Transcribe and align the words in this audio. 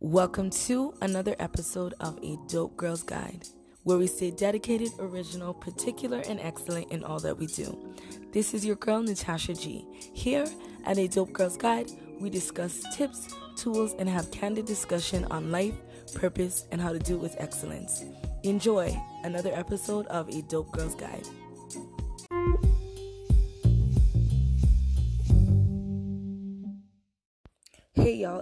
Welcome 0.00 0.50
to 0.50 0.92
another 1.00 1.34
episode 1.38 1.94
of 2.00 2.18
A 2.22 2.36
Dope 2.48 2.76
Girls 2.76 3.02
Guide, 3.02 3.48
where 3.84 3.96
we 3.96 4.06
stay 4.06 4.30
dedicated, 4.30 4.90
original, 4.98 5.54
particular, 5.54 6.22
and 6.28 6.38
excellent 6.38 6.92
in 6.92 7.02
all 7.02 7.18
that 7.20 7.38
we 7.38 7.46
do. 7.46 7.94
This 8.30 8.52
is 8.52 8.62
your 8.62 8.76
girl, 8.76 9.02
Natasha 9.02 9.54
G. 9.54 9.86
Here 10.12 10.44
at 10.84 10.98
A 10.98 11.08
Dope 11.08 11.32
Girls 11.32 11.56
Guide, 11.56 11.90
we 12.20 12.28
discuss 12.28 12.84
tips, 12.94 13.34
tools, 13.56 13.94
and 13.98 14.06
have 14.06 14.30
candid 14.30 14.66
discussion 14.66 15.24
on 15.30 15.50
life, 15.50 15.74
purpose, 16.14 16.66
and 16.70 16.78
how 16.78 16.92
to 16.92 16.98
do 16.98 17.14
it 17.14 17.22
with 17.22 17.36
excellence. 17.38 18.04
Enjoy 18.42 18.94
another 19.24 19.54
episode 19.54 20.06
of 20.08 20.28
A 20.28 20.42
Dope 20.42 20.72
Girls 20.72 20.94
Guide. 20.94 21.26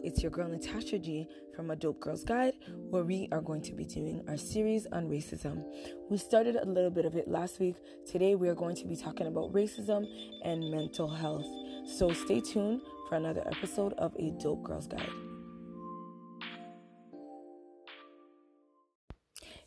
It's 0.05 0.23
your 0.23 0.31
girl 0.31 0.49
Natasha 0.49 0.99
G 0.99 1.27
from 1.57 1.71
A 1.71 1.77
Dope 1.77 1.99
Girls 1.99 2.25
Guide, 2.25 2.53
where 2.91 3.05
we 3.05 3.27
are 3.33 3.41
going 3.41 3.63
to 3.63 3.73
be 3.73 3.87
doing 3.87 4.23
our 4.29 4.37
series 4.37 4.87
on 4.93 5.09
racism. 5.09 5.65
We 6.11 6.19
started 6.19 6.57
a 6.57 6.67
little 6.67 6.91
bit 6.91 7.07
of 7.07 7.17
it 7.17 7.27
last 7.27 7.59
week. 7.59 7.77
Today 8.07 8.35
we 8.35 8.49
are 8.51 8.55
going 8.55 8.77
to 8.77 8.87
be 8.87 8.97
talking 8.97 9.27
about 9.27 9.55
racism 9.55 10.05
and 10.45 10.71
mental 10.71 11.09
health. 11.09 11.47
So 11.89 12.13
stay 12.13 12.43
tuned 12.43 12.83
for 13.09 13.15
another 13.17 13.43
episode 13.47 13.95
of 13.95 14.15
A 14.19 14.31
Dope 14.33 14.63
Girls 14.63 14.87
Guide. 14.87 15.09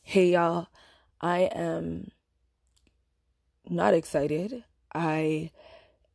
Hey 0.03 0.33
y'all, 0.33 0.67
I 1.19 1.49
am 1.51 2.11
not 3.67 3.95
excited. 3.95 4.63
I 4.93 5.49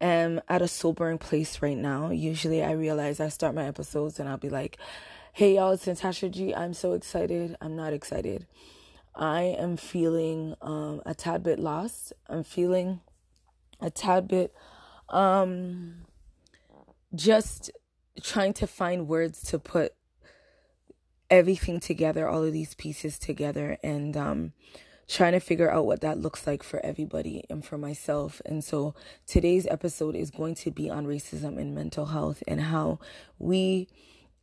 am 0.03 0.41
at 0.49 0.61
a 0.61 0.69
sobering 0.69 1.19
place 1.19 1.63
right 1.63 1.77
now. 1.77 2.11
Usually 2.11 2.63
I 2.63 2.73
realize 2.73 3.21
I 3.21 3.29
start 3.29 3.55
my 3.55 3.67
episodes 3.67 4.21
and 4.21 4.29
I'll 4.29 4.37
be 4.37 4.51
like, 4.51 4.77
hey 5.33 5.55
y'all, 5.55 5.73
it's 5.73 5.87
Natasha 5.87 6.29
G. 6.29 6.55
I'm 6.55 6.75
so 6.75 6.93
excited. 6.93 7.57
I'm 7.61 7.77
not 7.77 7.93
excited. 7.93 8.47
I 9.15 9.43
am 9.43 9.77
feeling 9.77 10.55
um, 10.61 11.01
a 11.07 11.15
tad 11.15 11.43
bit 11.43 11.59
lost. 11.59 12.13
I'm 12.29 12.43
feeling 12.43 13.01
a 13.81 13.91
tad 13.91 14.29
bit 14.29 14.55
um, 15.09 16.07
just 17.15 17.71
trying 18.23 18.53
to 18.55 18.67
find 18.67 19.09
words 19.09 19.43
to 19.43 19.59
put 19.59 19.95
everything 21.31 21.81
together, 21.81 22.29
all 22.29 22.45
of 22.45 22.53
these 22.53 22.75
pieces 22.75 23.19
together, 23.19 23.79
and 23.83 24.17
um, 24.17 24.53
trying 25.09 25.33
to 25.33 25.41
figure 25.41 25.71
out 25.71 25.87
what 25.87 26.01
that 26.01 26.19
looks 26.19 26.47
like 26.47 26.63
for 26.63 26.85
everybody 26.85 27.45
and 27.51 27.65
for 27.65 27.77
myself. 27.77 28.41
And 28.45 28.65
so 28.65 28.95
today's 29.27 29.67
episode 29.67 30.17
is 30.17 30.31
going 30.31 30.55
to 30.57 30.71
be 30.71 30.89
on 30.89 31.07
racism 31.07 31.59
and 31.59 31.75
mental 31.75 32.07
health 32.07 32.43
and 32.47 32.61
how 32.61 32.99
we 33.39 33.89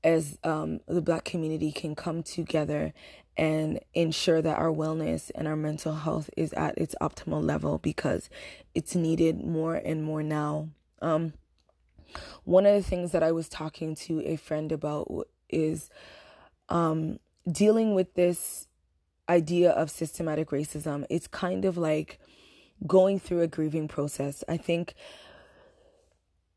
as 0.04 0.38
um, 0.44 0.80
the 0.88 1.02
black 1.02 1.26
community 1.26 1.72
can 1.72 1.96
come 1.96 2.24
together 2.24 2.94
and 3.36 3.80
ensure 3.94 4.42
that 4.42 4.58
our 4.58 4.72
wellness 4.72 5.32
and 5.36 5.48
our 5.48 5.56
mental 5.56 5.96
health 5.96 6.30
is 6.36 6.54
at 6.54 6.78
its 6.78 6.96
optimal 7.02 7.44
level 7.44 7.78
because 7.78 8.30
it's 8.74 8.96
needed 8.96 9.44
more 9.44 9.76
and 9.76 10.04
more 10.04 10.24
now. 10.24 10.70
Um, 11.02 11.34
one 12.44 12.66
of 12.66 12.74
the 12.74 12.88
things 12.88 13.12
that 13.12 13.24
I 13.24 13.32
was 13.32 13.48
talking 13.48 13.96
to 13.96 14.22
a 14.26 14.36
friend 14.36 14.72
about 14.72 15.28
is 15.50 15.90
um, 16.70 17.20
dealing 17.50 17.96
with 17.96 18.14
this 18.16 18.68
idea 19.30 19.72
of 19.72 19.90
systematic 19.90 20.50
racism. 20.50 21.06
It's 21.10 21.28
kind 21.28 21.64
of 21.66 21.78
like 21.78 22.20
going 22.88 23.20
through 23.20 23.42
a 23.42 23.48
grieving 23.48 23.88
process. 23.88 24.44
I 24.48 24.58
think 24.58 24.96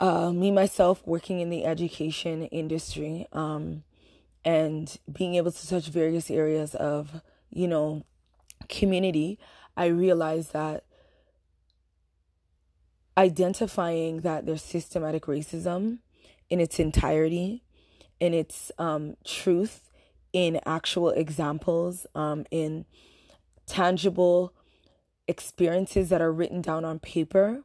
uh, 0.00 0.32
me 0.32 0.50
myself 0.50 1.02
working 1.06 1.40
in 1.40 1.50
the 1.50 1.64
education 1.64 2.44
industry 2.46 3.26
um, 3.32 3.84
and 4.44 4.96
being 5.12 5.36
able 5.36 5.52
to 5.52 5.68
touch 5.68 5.88
various 5.88 6.30
areas 6.30 6.74
of 6.74 7.22
you 7.50 7.68
know 7.68 8.04
community, 8.68 9.38
I 9.76 9.86
realized 9.86 10.52
that 10.52 10.84
identifying 13.16 14.22
that 14.22 14.46
there's 14.46 14.62
systematic 14.62 15.24
racism 15.24 15.98
in 16.48 16.60
its 16.60 16.78
entirety, 16.78 17.62
in 18.20 18.34
its 18.34 18.72
um, 18.78 19.16
truth, 19.24 19.91
in 20.32 20.60
actual 20.64 21.10
examples, 21.10 22.06
um, 22.14 22.44
in 22.50 22.84
tangible 23.66 24.54
experiences 25.28 26.08
that 26.08 26.20
are 26.20 26.32
written 26.32 26.60
down 26.60 26.84
on 26.84 26.98
paper. 26.98 27.64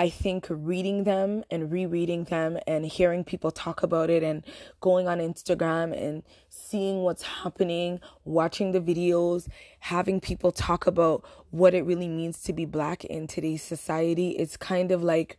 I 0.00 0.08
think 0.10 0.46
reading 0.48 1.02
them 1.02 1.42
and 1.50 1.72
rereading 1.72 2.24
them 2.24 2.56
and 2.68 2.86
hearing 2.86 3.24
people 3.24 3.50
talk 3.50 3.82
about 3.82 4.10
it 4.10 4.22
and 4.22 4.44
going 4.80 5.08
on 5.08 5.18
Instagram 5.18 5.92
and 5.92 6.22
seeing 6.48 7.02
what's 7.02 7.22
happening, 7.22 7.98
watching 8.24 8.70
the 8.70 8.80
videos, 8.80 9.48
having 9.80 10.20
people 10.20 10.52
talk 10.52 10.86
about 10.86 11.24
what 11.50 11.74
it 11.74 11.84
really 11.84 12.06
means 12.06 12.42
to 12.44 12.52
be 12.52 12.64
black 12.64 13.04
in 13.06 13.26
today's 13.26 13.62
society, 13.62 14.30
it's 14.30 14.56
kind 14.56 14.92
of 14.92 15.02
like 15.02 15.36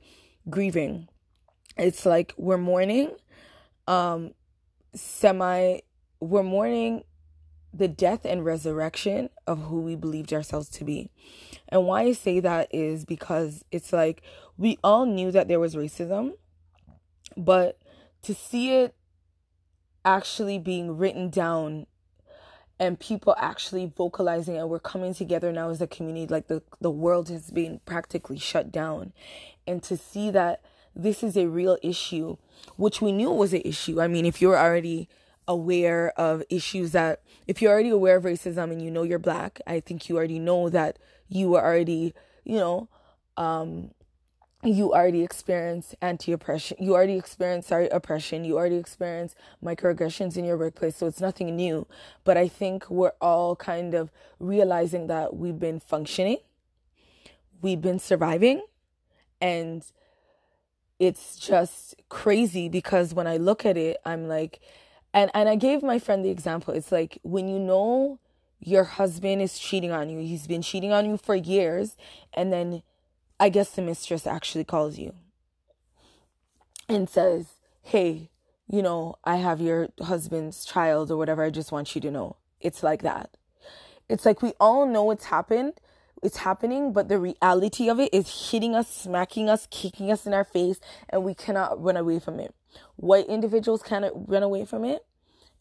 grieving. 0.50 1.08
It's 1.78 2.06
like 2.06 2.34
we're 2.38 2.58
mourning 2.58 3.12
um 3.88 4.34
semi 4.94 5.80
we're 6.20 6.44
mourning 6.44 7.04
the 7.74 7.88
death 7.88 8.26
and 8.26 8.44
resurrection 8.44 9.30
of 9.46 9.64
who 9.64 9.82
we 9.82 9.96
believed 9.96 10.34
ourselves 10.34 10.70
to 10.70 10.84
be. 10.84 11.12
And 11.68 11.86
why 11.86 12.04
I 12.04 12.14
say 12.14 12.40
that 12.40 12.68
is 12.74 13.06
because 13.06 13.64
it's 13.72 13.94
like 13.94 14.22
we 14.58 14.78
all 14.84 15.06
knew 15.06 15.32
that 15.32 15.48
there 15.48 15.60
was 15.60 15.76
racism, 15.76 16.34
but 17.38 17.80
to 18.24 18.34
see 18.34 18.74
it 18.76 18.96
actually 20.04 20.58
being 20.58 20.98
written 20.98 21.30
down 21.30 21.86
and 22.80 23.00
people 23.00 23.36
actually 23.38 23.86
vocalizing 23.86 24.58
and 24.58 24.70
we're 24.70 24.80
coming 24.80 25.14
together 25.14 25.52
now 25.52 25.70
as 25.70 25.82
a 25.82 25.88
community 25.88 26.26
like 26.26 26.48
the 26.48 26.64
the 26.80 26.90
world 26.90 27.28
has 27.28 27.52
been 27.52 27.82
practically 27.86 28.40
shut 28.40 28.72
down 28.72 29.12
and 29.68 29.84
to 29.84 29.98
see 29.98 30.32
that 30.32 30.62
this 30.96 31.22
is 31.22 31.36
a 31.36 31.48
real 31.48 31.78
issue 31.84 32.38
which 32.78 33.02
we 33.02 33.12
knew 33.12 33.30
was 33.30 33.54
an 33.54 33.62
issue 33.66 34.02
i 34.02 34.08
mean 34.08 34.26
if 34.26 34.42
you're 34.42 34.58
already 34.58 35.10
aware 35.50 36.14
of 36.16 36.44
issues 36.50 36.92
that 36.94 37.22
if 37.48 37.62
you're 37.62 37.74
already 37.74 37.90
aware 37.90 38.18
of 38.18 38.24
racism 38.24 38.72
and 38.72 38.82
you 38.82 38.92
know 38.92 39.04
you're 39.04 39.20
black, 39.20 39.60
I 39.68 39.82
think 39.82 40.08
you 40.08 40.16
already 40.16 40.40
know 40.40 40.70
that 40.70 41.00
you 41.28 41.56
are 41.56 41.66
already, 41.66 42.14
you 42.46 42.58
know, 42.58 42.88
um, 43.36 43.92
you 44.64 44.94
already 44.94 45.24
experience 45.24 45.96
anti-oppression 46.02 46.76
you 46.82 46.94
already 46.94 47.16
experience 47.16 47.68
sorry 47.68 47.88
oppression 47.90 48.44
you 48.44 48.58
already 48.58 48.76
experience 48.76 49.34
microaggressions 49.64 50.36
in 50.36 50.44
your 50.44 50.58
workplace 50.58 50.98
so 50.98 51.08
it's 51.08 51.22
nothing 51.22 51.56
new. 51.56 51.88
But 52.26 52.36
i 52.36 52.50
think 52.50 52.90
we're 52.90 53.14
all 53.22 53.56
kind 53.56 53.94
of 53.94 54.12
realizing 54.38 55.08
that 55.08 55.38
we've 55.38 55.58
been 55.58 55.80
functioning 55.80 56.40
we've 57.62 57.82
been 57.82 58.00
surviving 58.00 58.62
and 59.40 59.86
it's 61.00 61.38
just 61.38 61.96
crazy 62.10 62.68
because 62.68 63.14
when 63.14 63.28
i 63.28 63.38
look 63.38 63.66
at 63.66 63.78
it 63.78 63.98
i'm 64.06 64.28
like 64.28 64.60
and 65.14 65.32
and 65.34 65.50
I 65.50 65.56
gave 65.56 65.84
my 65.84 66.00
friend 66.00 66.24
the 66.24 66.30
example. 66.30 66.74
It's 66.74 66.92
like 66.92 67.20
when 67.24 67.48
you 67.48 67.60
know 67.60 68.20
your 68.60 68.84
husband 68.84 69.42
is 69.42 69.58
cheating 69.58 69.92
on 69.92 70.10
you, 70.10 70.20
he's 70.20 70.48
been 70.48 70.62
cheating 70.62 70.92
on 70.92 71.06
you 71.06 71.18
for 71.18 71.36
years, 71.36 71.96
and 72.34 72.52
then 72.52 72.84
I 73.40 73.50
guess 73.50 73.72
the 73.72 73.82
mistress 73.82 74.28
actually 74.28 74.66
calls 74.66 74.98
you 74.98 75.14
and 76.88 77.10
says, 77.10 77.56
"Hey, 77.82 78.30
you 78.68 78.82
know, 78.82 79.16
I 79.24 79.38
have 79.38 79.62
your 79.62 79.90
husband's 80.02 80.66
child 80.66 81.12
or 81.12 81.18
whatever. 81.18 81.44
I 81.44 81.50
just 81.50 81.72
want 81.72 81.96
you 81.96 82.02
to 82.02 82.12
know." 82.12 82.36
It's 82.60 82.84
like 82.84 83.02
that. 83.04 83.38
It's 84.10 84.26
like 84.26 84.42
we 84.42 84.54
all 84.60 84.86
know 84.86 85.12
it's 85.12 85.26
happened. 85.26 85.74
It's 86.22 86.38
happening, 86.38 86.92
but 86.92 87.08
the 87.08 87.20
reality 87.20 87.90
of 87.90 88.00
it 88.00 88.14
is 88.14 88.50
hitting 88.52 88.76
us, 88.76 88.90
smacking 88.90 89.50
us, 89.50 89.68
kicking 89.72 90.12
us 90.12 90.26
in 90.26 90.34
our 90.34 90.44
face, 90.44 90.82
and 91.08 91.24
we 91.24 91.34
cannot 91.34 91.82
run 91.82 91.96
away 91.96 92.20
from 92.20 92.40
it. 92.42 92.54
White 92.96 93.28
individuals 93.28 93.82
cannot 93.82 94.30
run 94.30 94.44
away 94.44 94.66
from 94.66 94.84
it, 94.86 95.06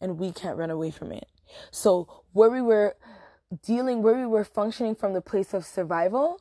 and 0.01 0.17
we 0.17 0.31
can't 0.31 0.57
run 0.57 0.69
away 0.69 0.91
from 0.91 1.11
it. 1.11 1.27
So, 1.71 2.23
where 2.33 2.49
we 2.49 2.61
were 2.61 2.95
dealing, 3.65 4.03
where 4.03 4.15
we 4.15 4.25
were 4.25 4.43
functioning 4.43 4.95
from 4.95 5.13
the 5.13 5.21
place 5.21 5.53
of 5.53 5.65
survival, 5.65 6.39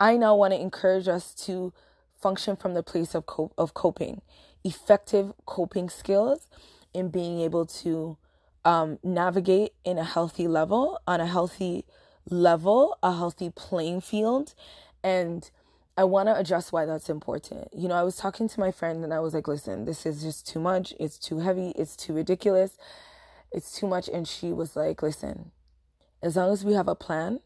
I 0.00 0.16
now 0.16 0.34
want 0.34 0.52
to 0.52 0.60
encourage 0.60 1.08
us 1.08 1.34
to 1.46 1.72
function 2.20 2.56
from 2.56 2.74
the 2.74 2.82
place 2.82 3.14
of 3.14 3.26
cope, 3.26 3.52
of 3.58 3.74
coping, 3.74 4.22
effective 4.64 5.32
coping 5.44 5.88
skills 5.88 6.48
in 6.94 7.08
being 7.08 7.40
able 7.40 7.66
to 7.66 8.16
um, 8.64 8.98
navigate 9.02 9.72
in 9.84 9.98
a 9.98 10.04
healthy 10.04 10.48
level, 10.48 11.00
on 11.06 11.20
a 11.20 11.26
healthy 11.26 11.84
level, 12.28 12.98
a 13.02 13.14
healthy 13.14 13.50
playing 13.50 14.00
field, 14.00 14.54
and 15.04 15.50
I 15.98 16.04
want 16.04 16.28
to 16.28 16.36
address 16.36 16.72
why 16.72 16.84
that's 16.84 17.08
important. 17.08 17.68
You 17.74 17.88
know, 17.88 17.94
I 17.94 18.02
was 18.02 18.16
talking 18.16 18.48
to 18.50 18.60
my 18.60 18.70
friend 18.70 19.02
and 19.02 19.14
I 19.14 19.20
was 19.20 19.32
like, 19.32 19.48
listen, 19.48 19.86
this 19.86 20.04
is 20.04 20.22
just 20.22 20.46
too 20.46 20.60
much. 20.60 20.92
It's 21.00 21.18
too 21.18 21.38
heavy. 21.38 21.70
It's 21.70 21.96
too 21.96 22.12
ridiculous. 22.12 22.76
It's 23.50 23.72
too 23.72 23.86
much. 23.86 24.08
And 24.08 24.28
she 24.28 24.52
was 24.52 24.76
like, 24.76 25.02
listen, 25.02 25.52
as 26.22 26.36
long 26.36 26.52
as 26.52 26.64
we 26.64 26.74
have 26.74 26.88
a 26.88 26.94
plan, 26.94 27.40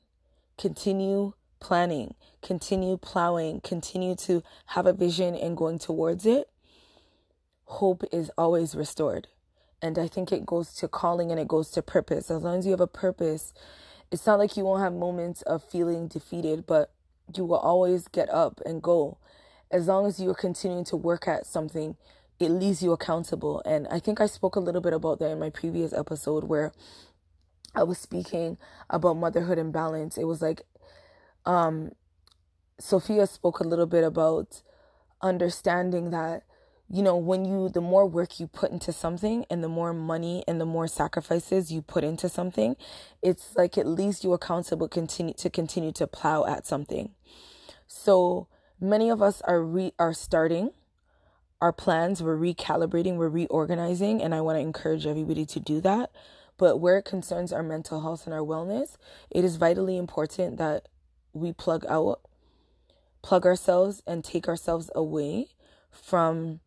continue 0.59 1.35
planning, 1.61 2.15
continue 2.43 2.97
plowing, 2.97 3.61
continue 3.61 4.17
to 4.17 4.43
have 4.67 4.87
a 4.87 4.93
vision 4.93 5.37
and 5.37 5.57
going 5.57 5.79
towards 5.79 6.27
it. 6.27 6.49
Hope 7.67 8.03
is 8.11 8.33
always 8.37 8.75
restored. 8.75 9.29
And 9.81 9.97
I 9.97 10.09
think 10.09 10.33
it 10.33 10.45
goes 10.45 10.75
to 10.75 10.89
calling 10.89 11.31
and 11.31 11.39
it 11.39 11.47
goes 11.47 11.71
to 11.71 11.83
purpose. 11.83 12.31
As 12.31 12.43
long 12.43 12.59
as 12.59 12.67
you 12.67 12.73
have 12.73 12.81
a 12.81 12.89
purpose, 12.89 13.55
it's 14.11 14.27
not 14.27 14.41
like 14.41 14.57
you 14.57 14.65
won't 14.65 14.83
have 14.83 14.93
moments 14.93 15.43
of 15.43 15.63
feeling 15.63 16.09
defeated, 16.09 16.67
but 16.67 16.91
you 17.37 17.45
will 17.45 17.59
always 17.59 18.09
get 18.09 18.29
up 18.31 18.61
and 18.65 18.83
go. 18.83 19.19
As 19.71 19.87
long 19.87 20.07
as 20.07 20.19
you 20.19 20.31
are 20.31 20.35
continuing 20.35 20.85
to 20.85 20.97
work 20.97 21.29
at 21.29 21.47
something, 21.47 21.97
it 22.39 22.49
leaves 22.49 22.83
you 22.83 22.93
accountable. 22.93 23.63
And 23.65 23.87
I 23.89 23.99
think 24.01 24.21
I 24.21 24.27
spoke 24.27 24.57
a 24.57 24.61
little 24.61 24.81
bit 24.81 24.93
about 24.93 25.19
that 25.21 25.31
in 25.31 25.39
my 25.39 25.51
previous 25.51 25.93
episode 25.93 26.45
where 26.45 26.73
I 27.75 27.85
was 27.85 27.99
speaking 27.99 28.59
about 28.89 29.17
motherhood 29.17 29.59
and 29.59 29.73
balance. 29.73 30.19
It 30.19 30.25
was 30.25 30.43
like 30.43 30.63
um 31.47 31.93
Sophia 32.79 33.27
spoke 33.27 33.61
a 33.61 33.65
little 33.65 33.87
bit 33.87 34.05
about 34.05 34.63
understanding 35.23 36.11
that 36.11 36.43
you 36.93 37.03
know 37.03 37.17
when 37.17 37.45
you 37.45 37.69
the 37.69 37.81
more 37.81 38.05
work 38.05 38.41
you 38.41 38.49
put 38.49 38.73
into 38.73 38.93
something 38.93 39.47
and 39.49 39.63
the 39.63 39.69
more 39.69 39.93
money 39.93 40.43
and 40.49 40.61
the 40.61 40.67
more 40.67 40.89
sacrifices 40.89 41.71
you 41.71 41.81
put 41.81 42.03
into 42.03 42.29
something 42.29 42.77
it's 43.23 43.55
like 43.57 43.79
it 43.79 43.87
leaves 43.87 44.25
you 44.25 44.33
accountable 44.33 44.89
continue 44.89 45.35
to 45.35 45.49
continue 45.49 45.93
to 45.93 46.07
plow 46.07 46.45
at 46.45 46.67
something. 46.67 47.15
So 47.87 48.49
many 48.81 49.09
of 49.09 49.23
us 49.23 49.41
are 49.43 49.63
re 49.63 49.93
are 49.99 50.13
starting. 50.13 50.71
Our 51.61 51.73
plans 51.73 52.23
we're 52.23 52.37
recalibrating 52.37 53.17
we're 53.17 53.29
reorganizing 53.29 54.23
and 54.23 54.35
i 54.35 54.41
want 54.41 54.57
to 54.57 54.61
encourage 54.61 55.07
everybody 55.07 55.47
to 55.47 55.61
do 55.61 55.81
that. 55.83 56.11
But 56.57 56.79
where 56.79 56.99
it 56.99 57.05
concerns 57.05 57.53
our 57.53 57.63
mental 57.63 58.03
health 58.03 58.27
and 58.27 58.35
our 58.35 58.41
wellness 58.41 58.97
it 59.31 59.45
is 59.45 59.57
vitally 59.57 59.97
important 59.97 60.57
that 60.59 60.89
we 61.33 61.53
plug 61.53 61.85
out 61.89 62.21
plug 63.23 63.47
ourselves 63.47 64.03
and 64.07 64.25
take 64.25 64.49
ourselves 64.49 64.91
away 64.95 65.47
from 65.91 66.61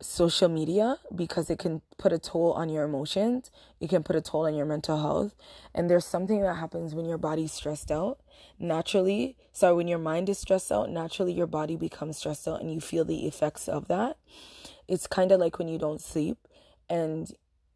social 0.00 0.48
media 0.48 0.98
because 1.14 1.50
it 1.50 1.58
can 1.58 1.82
put 1.96 2.12
a 2.12 2.18
toll 2.18 2.52
on 2.52 2.68
your 2.68 2.84
emotions. 2.84 3.50
It 3.80 3.90
can 3.90 4.02
put 4.02 4.16
a 4.16 4.20
toll 4.20 4.46
on 4.46 4.54
your 4.54 4.66
mental 4.66 5.00
health. 5.00 5.34
And 5.74 5.90
there's 5.90 6.06
something 6.06 6.40
that 6.42 6.54
happens 6.54 6.94
when 6.94 7.06
your 7.06 7.18
body's 7.18 7.52
stressed 7.52 7.90
out. 7.90 8.18
Naturally, 8.58 9.36
sorry, 9.52 9.74
when 9.74 9.88
your 9.88 9.98
mind 9.98 10.28
is 10.28 10.38
stressed 10.38 10.70
out, 10.70 10.90
naturally 10.90 11.32
your 11.32 11.46
body 11.46 11.76
becomes 11.76 12.18
stressed 12.18 12.46
out 12.46 12.60
and 12.60 12.72
you 12.72 12.80
feel 12.80 13.04
the 13.04 13.26
effects 13.26 13.68
of 13.68 13.88
that. 13.88 14.18
It's 14.86 15.06
kind 15.06 15.32
of 15.32 15.40
like 15.40 15.58
when 15.58 15.68
you 15.68 15.78
don't 15.78 16.00
sleep 16.00 16.38
and 16.88 17.32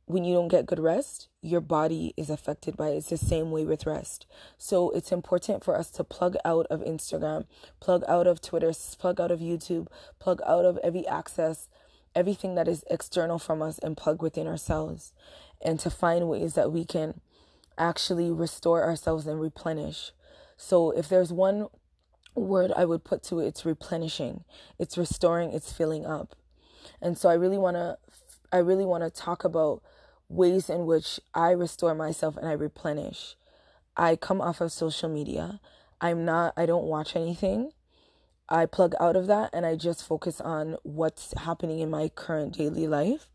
when 0.06 0.24
you 0.24 0.34
don't 0.34 0.48
get 0.48 0.66
good 0.66 0.80
rest, 0.80 1.28
your 1.40 1.60
body 1.60 2.12
is 2.16 2.28
affected 2.28 2.76
by 2.76 2.88
it. 2.88 2.96
It's 2.98 3.10
the 3.10 3.16
same 3.16 3.50
way 3.50 3.64
with 3.64 3.86
rest. 3.86 4.26
So 4.58 4.90
it's 4.90 5.12
important 5.12 5.64
for 5.64 5.76
us 5.76 5.90
to 5.92 6.04
plug 6.04 6.36
out 6.44 6.66
of 6.66 6.80
Instagram, 6.80 7.46
plug 7.80 8.02
out 8.08 8.26
of 8.26 8.40
Twitter, 8.40 8.72
plug 8.98 9.20
out 9.20 9.30
of 9.30 9.40
YouTube, 9.40 9.88
plug 10.18 10.40
out 10.46 10.64
of 10.64 10.78
every 10.84 11.06
access, 11.06 11.68
everything 12.14 12.54
that 12.54 12.68
is 12.68 12.84
external 12.90 13.38
from 13.38 13.62
us 13.62 13.78
and 13.78 13.96
plug 13.96 14.22
within 14.22 14.46
ourselves 14.46 15.12
and 15.60 15.78
to 15.80 15.90
find 15.90 16.28
ways 16.28 16.54
that 16.54 16.72
we 16.72 16.84
can 16.84 17.20
actually 17.78 18.30
restore 18.30 18.84
ourselves 18.84 19.26
and 19.26 19.40
replenish. 19.40 20.12
So 20.56 20.90
if 20.90 21.08
there's 21.08 21.32
one 21.32 21.68
word 22.34 22.72
I 22.76 22.84
would 22.84 23.04
put 23.04 23.22
to 23.24 23.40
it, 23.40 23.46
it's 23.46 23.64
replenishing. 23.64 24.44
It's 24.78 24.98
restoring, 24.98 25.52
it's 25.52 25.72
filling 25.72 26.06
up. 26.06 26.36
And 27.00 27.16
so 27.16 27.28
I 27.28 27.34
really 27.34 27.58
want 27.58 27.76
to 27.76 27.98
I 28.52 28.58
really 28.58 28.84
want 28.84 29.02
to 29.02 29.10
talk 29.10 29.44
about 29.44 29.82
ways 30.28 30.68
in 30.68 30.84
which 30.84 31.18
I 31.34 31.52
restore 31.52 31.94
myself 31.94 32.36
and 32.36 32.46
I 32.46 32.52
replenish. 32.52 33.34
I 33.96 34.16
come 34.16 34.40
off 34.40 34.60
of 34.60 34.72
social 34.72 35.08
media. 35.08 35.60
I'm 36.00 36.24
not, 36.24 36.52
I 36.56 36.66
don't 36.66 36.84
watch 36.84 37.16
anything. 37.16 37.72
I 38.52 38.66
plug 38.66 38.94
out 39.00 39.16
of 39.16 39.28
that 39.28 39.48
and 39.54 39.64
I 39.64 39.76
just 39.76 40.06
focus 40.06 40.38
on 40.38 40.76
what's 40.82 41.32
happening 41.38 41.80
in 41.80 41.88
my 41.88 42.10
current 42.10 42.54
daily 42.58 42.86
life. 42.86 43.28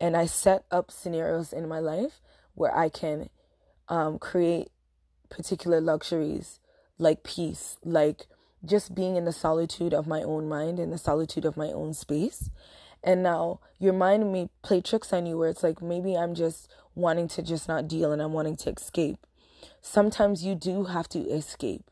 And 0.00 0.16
I 0.16 0.26
set 0.26 0.64
up 0.70 0.92
scenarios 0.92 1.52
in 1.52 1.68
my 1.68 1.80
life 1.80 2.20
where 2.54 2.74
I 2.74 2.88
can 2.88 3.30
um, 3.88 4.20
create 4.20 4.68
particular 5.28 5.80
luxuries 5.80 6.60
like 6.98 7.24
peace, 7.24 7.78
like 7.84 8.28
just 8.64 8.94
being 8.94 9.16
in 9.16 9.24
the 9.24 9.32
solitude 9.32 9.92
of 9.92 10.06
my 10.06 10.22
own 10.22 10.48
mind, 10.48 10.78
in 10.78 10.90
the 10.90 10.98
solitude 10.98 11.44
of 11.44 11.56
my 11.56 11.72
own 11.72 11.92
space. 11.92 12.48
And 13.02 13.24
now 13.24 13.58
your 13.80 13.92
mind 13.92 14.32
may 14.32 14.50
play 14.62 14.80
tricks 14.80 15.12
on 15.12 15.26
you 15.26 15.36
where 15.36 15.48
it's 15.48 15.64
like 15.64 15.82
maybe 15.82 16.16
I'm 16.16 16.34
just 16.34 16.72
wanting 16.94 17.26
to 17.28 17.42
just 17.42 17.66
not 17.66 17.88
deal 17.88 18.12
and 18.12 18.22
I'm 18.22 18.32
wanting 18.32 18.56
to 18.58 18.70
escape. 18.70 19.26
Sometimes 19.82 20.44
you 20.44 20.54
do 20.54 20.84
have 20.84 21.08
to 21.08 21.18
escape. 21.18 21.90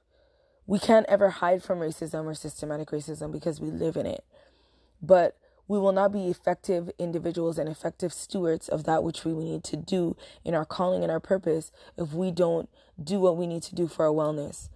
We 0.69 0.79
can't 0.79 1.07
ever 1.09 1.31
hide 1.31 1.63
from 1.63 1.79
racism 1.79 2.27
or 2.27 2.35
systematic 2.35 2.91
racism 2.91 3.33
because 3.33 3.59
we 3.59 3.71
live 3.71 3.97
in 3.97 4.05
it. 4.05 4.23
But 5.01 5.35
we 5.67 5.79
will 5.79 5.93
not 5.93 6.13
be 6.13 6.29
effective 6.29 6.91
individuals 6.99 7.59
and 7.59 7.71
effective 7.71 8.13
stewards 8.13 8.69
of 8.69 8.85
that 8.85 9.03
which 9.03 9.25
we 9.25 9.33
need 9.33 9.65
to 9.65 9.79
do 9.79 10.15
in 10.45 10.55
our 10.55 10.67
calling 10.67 11.03
and 11.03 11.11
our 11.11 11.21
purpose 11.21 11.73
if 11.97 12.13
we 12.13 12.31
don't 12.31 12.69
do 13.03 13.19
what 13.19 13.39
we 13.39 13.47
need 13.47 13.63
to 13.63 13.75
do 13.75 13.89
for 13.89 14.05
our 14.05 14.13
wellness. 14.13 14.69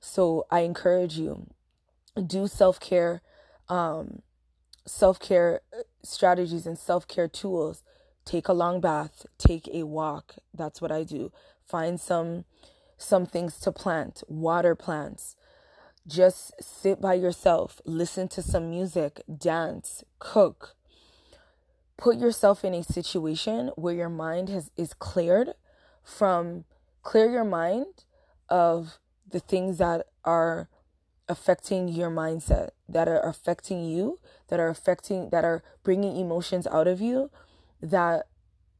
So 0.00 0.46
I 0.48 0.60
encourage 0.60 1.18
you 1.18 1.48
do 2.24 2.46
self 2.46 2.78
care, 2.78 3.20
um, 3.68 4.22
self 4.86 5.18
care 5.18 5.62
uh, 5.76 5.82
strategies 6.04 6.66
and 6.66 6.78
self 6.78 7.08
care 7.08 7.26
tools. 7.26 7.82
Take 8.24 8.46
a 8.46 8.52
long 8.52 8.80
bath, 8.80 9.26
take 9.38 9.68
a 9.74 9.82
walk. 9.82 10.36
That's 10.54 10.80
what 10.80 10.92
I 10.92 11.02
do. 11.02 11.32
Find 11.64 12.00
some 12.00 12.44
some 13.02 13.26
things 13.26 13.58
to 13.60 13.72
plant, 13.72 14.22
water 14.28 14.74
plants. 14.74 15.36
Just 16.06 16.52
sit 16.60 17.00
by 17.00 17.14
yourself, 17.14 17.80
listen 17.84 18.28
to 18.28 18.42
some 18.42 18.70
music, 18.70 19.22
dance, 19.38 20.02
cook. 20.18 20.74
Put 21.96 22.16
yourself 22.16 22.64
in 22.64 22.74
a 22.74 22.82
situation 22.82 23.70
where 23.76 23.94
your 23.94 24.08
mind 24.08 24.48
has 24.48 24.70
is 24.76 24.94
cleared 24.94 25.50
from 26.02 26.64
clear 27.02 27.30
your 27.30 27.44
mind 27.44 28.04
of 28.48 28.98
the 29.30 29.40
things 29.40 29.78
that 29.78 30.06
are 30.24 30.68
affecting 31.28 31.88
your 31.88 32.10
mindset, 32.10 32.70
that 32.88 33.06
are 33.06 33.20
affecting 33.20 33.84
you, 33.84 34.18
that 34.48 34.58
are 34.58 34.68
affecting, 34.68 35.30
that 35.30 35.44
are 35.44 35.62
bringing 35.84 36.16
emotions 36.16 36.66
out 36.66 36.88
of 36.88 37.00
you 37.00 37.30
that 37.82 38.26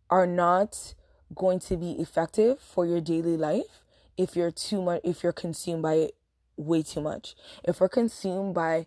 are 0.09 0.27
not 0.27 0.95
going 1.35 1.59
to 1.59 1.77
be 1.77 1.93
effective 1.93 2.61
for 2.61 2.87
your 2.87 3.01
daily 3.01 3.37
life 3.37 3.81
if 4.17 4.37
you're 4.37 4.50
too 4.50 4.82
much, 4.82 5.00
if 5.05 5.23
you're 5.23 5.32
consumed 5.32 5.82
by 5.82 5.94
it 5.94 6.14
way 6.56 6.82
too 6.82 7.00
much. 7.00 7.35
If 7.64 7.81
we're 7.81 7.88
consumed 7.88 8.55
by 8.55 8.87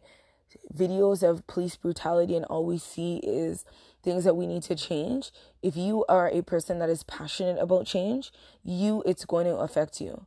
videos 0.74 1.27
of 1.27 1.45
police 1.48 1.75
brutality 1.75 2.36
and 2.36 2.45
all 2.45 2.66
we 2.66 2.77
see 2.77 3.18
is 3.18 3.66
things 4.04 4.24
that 4.24 4.36
we 4.36 4.48
need 4.48 4.63
to 4.63 4.75
change, 4.75 5.31
if 5.62 5.75
you 5.75 6.06
are 6.07 6.30
a 6.30 6.42
person 6.42 6.80
that 6.80 6.89
is 6.89 7.04
passionate 7.04 7.57
about 7.60 7.86
change, 7.86 8.31
you, 8.63 9.03
it's 9.05 9.25
going 9.25 9.46
to 9.46 9.55
affect 9.55 10.00
you. 10.00 10.25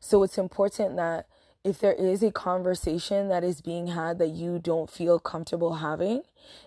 So 0.00 0.22
it's 0.22 0.38
important 0.38 0.96
that 0.96 1.26
if 1.62 1.78
there 1.78 1.92
is 1.92 2.22
a 2.22 2.30
conversation 2.30 3.28
that 3.28 3.44
is 3.44 3.60
being 3.60 3.88
had 3.88 4.18
that 4.18 4.30
you 4.30 4.58
don't 4.58 4.90
feel 4.90 5.18
comfortable 5.18 5.74
having, 5.74 6.22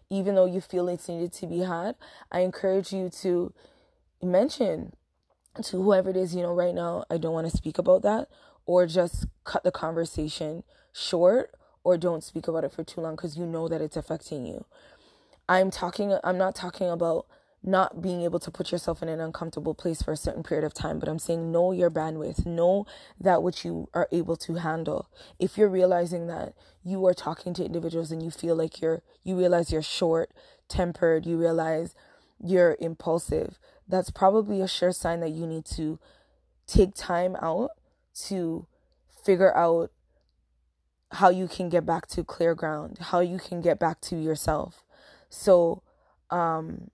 even 0.10 0.36
though 0.36 0.46
you 0.46 0.62
feel 0.62 0.88
it's 0.88 1.10
needed 1.10 1.34
to 1.34 1.48
be 1.48 1.60
had, 1.60 1.96
I 2.32 2.42
encourage 2.42 2.94
you 2.94 3.10
to 3.22 3.54
mention 4.22 4.94
to 5.62 5.82
whoever 5.82 6.10
it 6.10 6.18
is, 6.18 6.36
you 6.36 6.42
know, 6.42 6.54
right 6.54 6.74
now, 6.74 7.06
I 7.10 7.18
don't 7.18 7.34
want 7.34 7.50
to 7.50 7.56
speak 7.56 7.78
about 7.78 8.02
that, 8.02 8.28
or 8.66 8.88
just 8.88 9.28
cut 9.44 9.64
the 9.64 9.72
conversation 9.72 10.64
short, 10.92 11.52
or 11.84 11.98
don't 11.98 12.24
speak 12.24 12.48
about 12.48 12.64
it 12.64 12.72
for 12.72 12.84
too 12.84 13.02
long 13.02 13.16
because 13.16 13.38
you 13.38 13.46
know 13.46 13.68
that 13.68 13.82
it's 13.82 13.98
affecting 13.98 14.46
you. 14.46 14.66
I'm 15.48 15.70
talking, 15.70 16.18
I'm 16.24 16.38
not 16.38 16.56
talking 16.56 16.90
about 16.90 17.26
not 17.66 18.02
being 18.02 18.22
able 18.24 18.40
to 18.40 18.52
put 18.52 18.72
yourself 18.72 19.02
in 19.02 19.08
an 19.08 19.22
uncomfortable 19.22 19.74
place 19.74 20.02
for 20.02 20.12
a 20.12 20.18
certain 20.18 20.44
period 20.44 20.66
of 20.66 20.74
time, 20.74 21.00
but 21.00 21.08
I'm 21.08 21.20
saying 21.20 21.52
know 21.52 21.72
your 21.72 21.90
bandwidth, 21.90 22.46
know 22.46 22.86
that 23.20 23.42
which 23.42 23.64
you 23.64 23.88
are 23.94 24.08
able 24.12 24.36
to 24.38 24.56
handle. 24.56 25.10
If 25.40 25.58
you're 25.58 25.70
realizing 25.70 26.28
that 26.28 26.54
you 26.84 27.06
are 27.06 27.14
talking 27.14 27.54
to 27.54 27.64
individuals 27.64 28.12
and 28.12 28.22
you 28.22 28.32
feel 28.32 28.56
like 28.56 28.82
you're, 28.82 29.02
you 29.24 29.38
realize 29.38 29.72
you're 29.72 29.82
short 29.82 30.32
tempered, 30.68 31.26
you 31.26 31.38
realize 31.38 31.96
you're 32.44 32.76
impulsive, 32.82 33.60
that's 33.94 34.10
probably 34.10 34.60
a 34.60 34.68
sure 34.68 34.92
sign 34.92 35.20
that 35.20 35.30
you 35.30 35.46
need 35.46 35.66
to 35.66 36.00
take 36.66 36.96
time 36.96 37.36
out 37.44 37.70
to 38.28 38.66
figure 39.24 39.56
out 39.56 39.92
how 41.12 41.30
you 41.30 41.48
can 41.48 41.70
get 41.70 41.86
back 41.86 42.08
to 42.08 42.24
clear 42.24 42.56
ground, 42.56 42.98
how 43.00 43.20
you 43.20 43.38
can 43.38 43.62
get 43.62 43.78
back 43.78 44.02
to 44.02 44.16
yourself. 44.16 44.84
So, 45.30 45.84
um, 46.32 46.90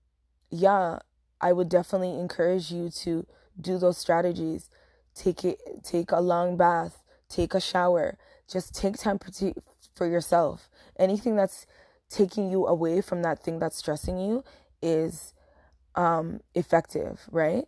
yeah, 0.49 0.99
I 1.39 1.53
would 1.53 1.69
definitely 1.69 2.19
encourage 2.19 2.69
you 2.69 2.89
to 3.03 3.25
do 3.59 3.77
those 3.77 3.97
strategies. 3.97 4.69
Take 5.15 5.45
it, 5.45 5.57
take 5.85 6.11
a 6.11 6.19
long 6.19 6.57
bath, 6.57 7.01
take 7.29 7.53
a 7.53 7.61
shower, 7.61 8.17
just 8.51 8.75
take 8.75 8.97
time 8.97 9.19
for, 9.19 9.31
for 9.95 10.05
yourself. 10.05 10.69
Anything 10.97 11.37
that's 11.37 11.65
taking 12.09 12.51
you 12.51 12.67
away 12.67 12.99
from 12.99 13.21
that 13.21 13.41
thing 13.41 13.59
that's 13.59 13.77
stressing 13.77 14.17
you 14.17 14.43
is 14.81 15.33
um, 15.95 16.41
effective, 16.55 17.21
right? 17.31 17.65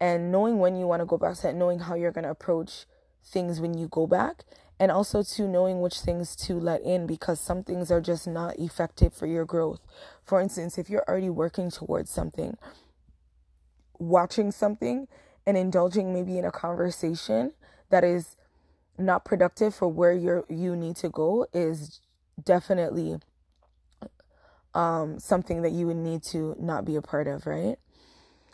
And 0.00 0.30
knowing 0.30 0.58
when 0.58 0.76
you 0.76 0.86
want 0.86 1.00
to 1.00 1.06
go 1.06 1.16
back 1.16 1.36
to 1.38 1.52
knowing 1.52 1.80
how 1.80 1.94
you're 1.94 2.12
going 2.12 2.24
to 2.24 2.30
approach 2.30 2.86
things 3.24 3.60
when 3.60 3.76
you 3.76 3.88
go 3.88 4.06
back, 4.06 4.44
and 4.78 4.90
also 4.90 5.22
to 5.22 5.46
knowing 5.46 5.80
which 5.80 6.00
things 6.00 6.34
to 6.34 6.54
let 6.54 6.82
in 6.82 7.06
because 7.06 7.40
some 7.40 7.62
things 7.62 7.90
are 7.90 8.00
just 8.00 8.26
not 8.26 8.58
effective 8.58 9.14
for 9.14 9.26
your 9.26 9.44
growth. 9.44 9.80
For 10.24 10.40
instance, 10.40 10.78
if 10.78 10.90
you're 10.90 11.04
already 11.08 11.30
working 11.30 11.70
towards 11.70 12.10
something 12.10 12.56
watching 13.98 14.50
something 14.50 15.08
and 15.46 15.56
indulging 15.56 16.12
maybe 16.12 16.38
in 16.38 16.44
a 16.44 16.50
conversation 16.50 17.52
that 17.90 18.04
is 18.04 18.36
not 18.98 19.24
productive 19.24 19.74
for 19.74 19.88
where 19.88 20.12
you're 20.12 20.44
you 20.48 20.76
need 20.76 20.96
to 20.96 21.08
go 21.08 21.46
is 21.52 22.00
definitely 22.42 23.16
um 24.74 25.18
something 25.18 25.62
that 25.62 25.72
you 25.72 25.86
would 25.86 25.96
need 25.96 26.22
to 26.24 26.56
not 26.58 26.84
be 26.84 26.96
a 26.96 27.02
part 27.02 27.26
of, 27.26 27.46
right? 27.46 27.76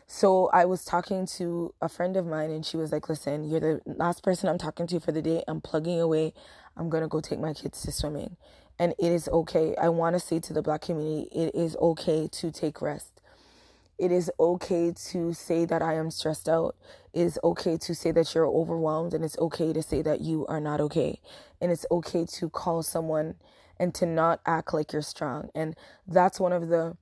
So 0.07 0.51
I 0.53 0.65
was 0.65 0.85
talking 0.85 1.25
to 1.39 1.73
a 1.81 1.89
friend 1.89 2.17
of 2.17 2.27
mine 2.27 2.51
and 2.51 2.67
she 2.67 2.77
was 2.77 2.93
like, 2.93 3.09
"Listen, 3.09 3.45
you're 3.45 3.61
the 3.61 3.81
last 3.87 4.23
person 4.23 4.49
I'm 4.49 4.59
talking 4.59 4.87
to 4.89 5.01
for 5.01 5.13
the 5.13 5.23
day. 5.23 5.45
I'm 5.47 5.61
plugging 5.61 6.01
away. 6.01 6.35
I'm 6.77 6.91
going 6.91 7.03
to 7.03 7.09
go 7.09 7.21
take 7.21 7.39
my 7.39 7.55
kids 7.55 7.83
to 7.83 7.93
swimming." 7.93 8.37
And 8.79 8.95
it 8.99 9.13
is 9.13 9.29
okay. 9.29 9.77
I 9.77 9.91
want 9.91 10.15
to 10.15 10.21
say 10.21 10.41
to 10.41 10.53
the 10.53 10.63
black 10.63 10.81
community, 10.81 11.29
it 11.33 11.55
is 11.55 11.77
okay 11.77 12.29
to 12.33 12.51
take 12.51 12.81
rest. 12.81 13.21
It 13.99 14.11
is 14.11 14.33
okay 14.41 14.95
to 15.13 15.35
say 15.35 15.67
that 15.67 15.83
I 15.83 15.95
am 15.95 16.11
stressed 16.11 16.49
out. 16.49 16.75
It 17.13 17.21
is 17.21 17.39
okay 17.45 17.77
to 17.77 17.95
say 17.95 18.11
that 18.13 18.35
you're 18.35 18.47
overwhelmed 18.47 19.13
and 19.13 19.23
it's 19.23 19.37
okay 19.37 19.75
to 19.75 19.83
say 19.83 20.01
that 20.01 20.23
you 20.23 20.47
are 20.47 20.61
not 20.61 20.81
okay. 20.81 21.21
And 21.61 21.71
it's 21.71 21.85
okay 21.91 22.25
to 22.25 22.49
call 22.49 22.83
someone 22.83 23.35
and 23.81 23.95
to 23.95 24.05
not 24.05 24.41
act 24.45 24.75
like 24.75 24.93
you're 24.93 25.01
strong. 25.01 25.49
And 25.55 25.75
that's 26.07 26.39
one 26.39 26.53
of 26.53 26.69
the 26.69 26.99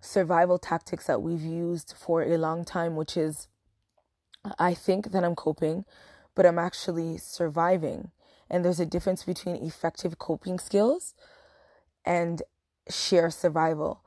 survival 0.00 0.58
tactics 0.58 1.06
that 1.06 1.20
we've 1.20 1.42
used 1.42 1.94
for 1.96 2.22
a 2.22 2.38
long 2.38 2.64
time, 2.64 2.96
which 2.96 3.18
is 3.18 3.48
I 4.58 4.72
think 4.72 5.12
that 5.12 5.22
I'm 5.22 5.36
coping, 5.36 5.84
but 6.34 6.46
I'm 6.46 6.58
actually 6.58 7.18
surviving. 7.18 8.10
And 8.50 8.64
there's 8.64 8.80
a 8.80 8.86
difference 8.86 9.24
between 9.24 9.56
effective 9.56 10.18
coping 10.18 10.58
skills 10.58 11.14
and 12.04 12.42
sheer 12.88 13.30
survival. 13.30 14.02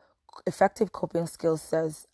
Effective 0.48 0.92
coping 0.92 1.28
skills 1.28 1.62
says, 1.62 2.08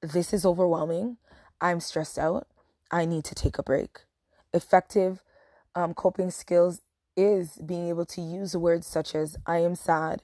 This 0.00 0.32
is 0.32 0.46
overwhelming. 0.46 1.16
I'm 1.60 1.80
stressed 1.80 2.18
out. 2.18 2.46
I 2.92 3.04
need 3.06 3.24
to 3.24 3.34
take 3.34 3.58
a 3.58 3.64
break. 3.64 4.04
Effective 4.54 5.22
um, 5.74 5.94
coping 5.94 6.30
skills 6.30 6.80
is 7.18 7.58
being 7.66 7.88
able 7.88 8.06
to 8.06 8.20
use 8.20 8.56
words 8.56 8.86
such 8.86 9.14
as, 9.14 9.36
I 9.44 9.58
am 9.58 9.74
sad. 9.74 10.22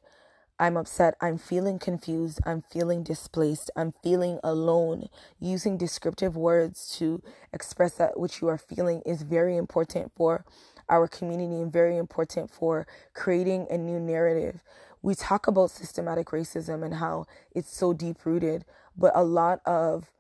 I'm 0.57 0.77
upset. 0.77 1.17
I'm 1.21 1.37
feeling 1.37 1.81
confused. 1.81 2.39
I'm 2.47 2.63
feeling 2.63 3.03
displaced. 3.03 3.73
I'm 3.75 3.93
feeling 4.05 4.39
alone. 4.45 5.09
Using 5.41 5.77
descriptive 5.77 6.37
words 6.37 6.97
to 6.99 7.21
express 7.53 7.95
that 7.95 8.19
which 8.19 8.41
you 8.41 8.47
are 8.47 8.59
feeling 8.59 9.03
is 9.05 9.23
very 9.23 9.57
important 9.57 10.13
for 10.15 10.45
our 10.89 11.09
community 11.09 11.61
and 11.61 11.73
very 11.73 11.97
important 11.97 12.53
for 12.53 12.87
creating 13.15 13.67
a 13.69 13.77
new 13.77 13.99
narrative. 13.99 14.63
We 15.03 15.17
talk 15.17 15.49
about 15.49 15.73
systematic 15.73 16.29
racism 16.29 16.85
and 16.85 16.95
how 16.95 17.27
it's 17.51 17.75
so 17.75 17.93
deep 17.93 18.25
rooted, 18.25 18.65
but 18.97 19.13
a 19.15 19.25
lot 19.25 19.61
of 19.67 20.13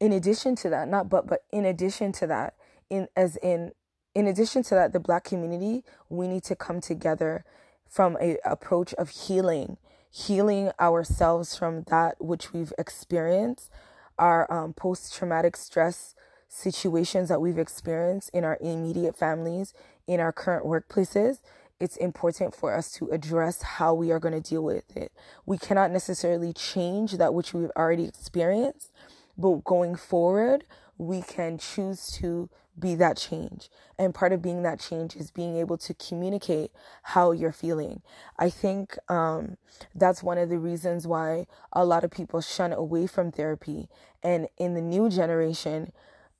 in 0.00 0.12
addition 0.12 0.54
to 0.56 0.68
that, 0.68 0.88
not 0.88 1.08
but 1.08 1.26
but 1.26 1.40
in 1.50 1.64
addition 1.64 2.12
to 2.12 2.26
that, 2.28 2.54
in 2.90 3.08
as 3.16 3.36
in 3.36 3.72
in 4.14 4.26
addition 4.26 4.62
to 4.64 4.74
that, 4.74 4.92
the 4.92 5.00
black 5.00 5.24
community, 5.24 5.82
we 6.08 6.28
need 6.28 6.44
to 6.44 6.56
come 6.56 6.80
together 6.80 7.44
from 7.88 8.16
a 8.20 8.38
approach 8.44 8.94
of 8.94 9.10
healing, 9.10 9.76
healing 10.10 10.70
ourselves 10.80 11.56
from 11.56 11.82
that 11.84 12.16
which 12.20 12.52
we've 12.52 12.72
experienced, 12.78 13.70
our 14.18 14.50
um, 14.52 14.72
post 14.72 15.14
traumatic 15.14 15.56
stress 15.56 16.14
situations 16.48 17.28
that 17.28 17.40
we've 17.40 17.58
experienced 17.58 18.30
in 18.32 18.44
our 18.44 18.56
immediate 18.60 19.16
families, 19.16 19.74
in 20.06 20.20
our 20.20 20.32
current 20.32 20.64
workplaces. 20.64 21.40
It's 21.80 21.96
important 21.96 22.54
for 22.54 22.72
us 22.72 22.92
to 22.92 23.08
address 23.10 23.62
how 23.62 23.94
we 23.94 24.12
are 24.12 24.20
going 24.20 24.40
to 24.40 24.48
deal 24.48 24.62
with 24.62 24.96
it. 24.96 25.10
We 25.44 25.58
cannot 25.58 25.90
necessarily 25.90 26.52
change 26.52 27.12
that 27.14 27.34
which 27.34 27.52
we've 27.52 27.72
already 27.76 28.04
experienced, 28.04 28.92
but 29.36 29.64
going 29.64 29.96
forward, 29.96 30.64
we 30.96 31.22
can 31.22 31.58
choose 31.58 32.12
to 32.12 32.48
be 32.78 32.94
that 32.96 33.16
change. 33.16 33.68
And 33.98 34.14
part 34.14 34.32
of 34.32 34.42
being 34.42 34.62
that 34.62 34.80
change 34.80 35.16
is 35.16 35.30
being 35.30 35.56
able 35.56 35.78
to 35.78 35.94
communicate 35.94 36.72
how 37.02 37.32
you're 37.32 37.52
feeling. 37.52 38.02
I 38.38 38.50
think 38.50 38.96
um, 39.08 39.56
that's 39.94 40.22
one 40.22 40.38
of 40.38 40.48
the 40.48 40.58
reasons 40.58 41.06
why 41.06 41.46
a 41.72 41.84
lot 41.84 42.04
of 42.04 42.10
people 42.10 42.40
shun 42.40 42.72
away 42.72 43.06
from 43.06 43.30
therapy. 43.30 43.88
And 44.22 44.48
in 44.58 44.74
the 44.74 44.80
new 44.80 45.08
generation 45.08 45.92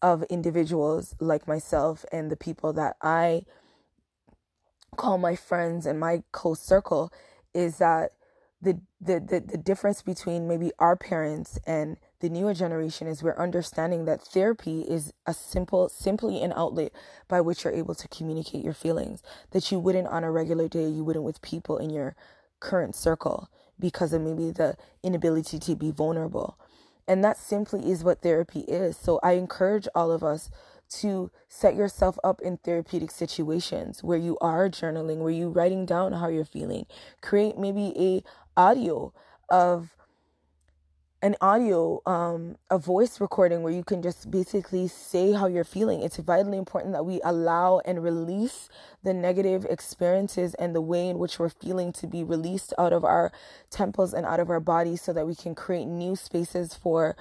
of 0.02 0.22
individuals 0.24 1.14
like 1.20 1.46
myself 1.46 2.04
and 2.12 2.30
the 2.30 2.36
people 2.36 2.72
that 2.74 2.96
I 3.00 3.44
call 4.96 5.18
my 5.18 5.36
friends 5.36 5.86
and 5.86 5.98
my 5.98 6.22
close 6.32 6.60
circle, 6.60 7.12
is 7.52 7.78
that 7.78 8.10
the, 8.60 8.80
the, 9.00 9.20
the, 9.20 9.40
the 9.40 9.58
difference 9.58 10.02
between 10.02 10.48
maybe 10.48 10.72
our 10.78 10.96
parents 10.96 11.58
and 11.66 11.96
the 12.24 12.30
newer 12.30 12.54
generation 12.54 13.06
is 13.06 13.22
we're 13.22 13.36
understanding 13.36 14.06
that 14.06 14.22
therapy 14.22 14.80
is 14.80 15.12
a 15.26 15.34
simple 15.34 15.90
simply 15.90 16.42
an 16.42 16.54
outlet 16.56 16.90
by 17.28 17.38
which 17.38 17.64
you're 17.64 17.72
able 17.74 17.94
to 17.94 18.08
communicate 18.08 18.64
your 18.64 18.72
feelings 18.72 19.22
that 19.50 19.70
you 19.70 19.78
wouldn't 19.78 20.08
on 20.08 20.24
a 20.24 20.30
regular 20.30 20.66
day 20.66 20.88
you 20.88 21.04
wouldn't 21.04 21.26
with 21.26 21.42
people 21.42 21.76
in 21.76 21.90
your 21.90 22.16
current 22.60 22.94
circle 22.94 23.50
because 23.78 24.14
of 24.14 24.22
maybe 24.22 24.50
the 24.50 24.74
inability 25.02 25.58
to 25.58 25.76
be 25.76 25.90
vulnerable. 25.90 26.58
And 27.06 27.22
that 27.22 27.36
simply 27.36 27.90
is 27.90 28.02
what 28.02 28.22
therapy 28.22 28.60
is. 28.60 28.96
So 28.96 29.20
i 29.22 29.32
encourage 29.32 29.86
all 29.94 30.10
of 30.10 30.24
us 30.24 30.50
to 31.00 31.30
set 31.46 31.74
yourself 31.74 32.18
up 32.24 32.40
in 32.40 32.56
therapeutic 32.56 33.10
situations 33.10 34.02
where 34.02 34.16
you 34.16 34.38
are 34.40 34.70
journaling 34.70 35.18
where 35.18 35.30
you're 35.30 35.50
writing 35.50 35.84
down 35.84 36.14
how 36.14 36.28
you're 36.28 36.46
feeling. 36.46 36.86
Create 37.20 37.58
maybe 37.58 37.92
a 37.98 38.22
audio 38.58 39.12
of 39.50 39.94
an 41.24 41.36
audio, 41.40 42.02
um, 42.04 42.54
a 42.70 42.76
voice 42.76 43.18
recording 43.18 43.62
where 43.62 43.72
you 43.72 43.82
can 43.82 44.02
just 44.02 44.30
basically 44.30 44.86
say 44.86 45.32
how 45.32 45.46
you're 45.46 45.64
feeling. 45.64 46.02
It's 46.02 46.18
vitally 46.18 46.58
important 46.58 46.92
that 46.92 47.06
we 47.06 47.18
allow 47.24 47.80
and 47.86 48.04
release 48.04 48.68
the 49.02 49.14
negative 49.14 49.64
experiences 49.70 50.52
and 50.56 50.74
the 50.74 50.82
way 50.82 51.08
in 51.08 51.18
which 51.18 51.38
we're 51.38 51.48
feeling 51.48 51.94
to 51.94 52.06
be 52.06 52.22
released 52.22 52.74
out 52.76 52.92
of 52.92 53.06
our 53.06 53.32
temples 53.70 54.12
and 54.12 54.26
out 54.26 54.38
of 54.38 54.50
our 54.50 54.60
bodies 54.60 55.00
so 55.00 55.14
that 55.14 55.26
we 55.26 55.34
can 55.34 55.54
create 55.54 55.86
new 55.86 56.14
spaces 56.14 56.74
for 56.74 57.16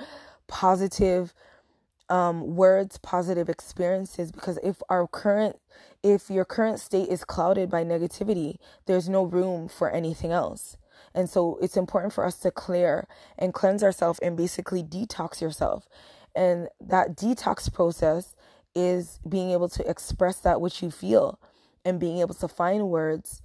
positive 0.47 1.33
um, 2.09 2.57
words, 2.57 2.97
positive 2.97 3.47
experiences. 3.47 4.33
Because 4.33 4.59
if 4.61 4.83
our 4.89 5.07
current, 5.07 5.61
if 6.03 6.29
your 6.29 6.43
current 6.43 6.81
state 6.81 7.07
is 7.07 7.23
clouded 7.23 7.69
by 7.69 7.85
negativity, 7.85 8.57
there's 8.85 9.07
no 9.07 9.23
room 9.23 9.69
for 9.69 9.89
anything 9.89 10.33
else. 10.33 10.75
And 11.15 11.29
so 11.29 11.57
it's 11.61 11.77
important 11.77 12.13
for 12.13 12.25
us 12.25 12.37
to 12.39 12.51
clear 12.51 13.07
and 13.37 13.53
cleanse 13.53 13.83
ourselves 13.83 14.19
and 14.19 14.35
basically 14.35 14.83
detox 14.83 15.41
yourself. 15.41 15.87
And 16.35 16.69
that 16.81 17.15
detox 17.15 17.71
process 17.71 18.35
is 18.75 19.19
being 19.27 19.51
able 19.51 19.69
to 19.69 19.87
express 19.87 20.37
that 20.39 20.59
which 20.59 20.81
you 20.81 20.89
feel 20.89 21.39
and 21.85 21.99
being 21.99 22.19
able 22.19 22.33
to 22.35 22.47
find 22.47 22.89
words 22.89 23.41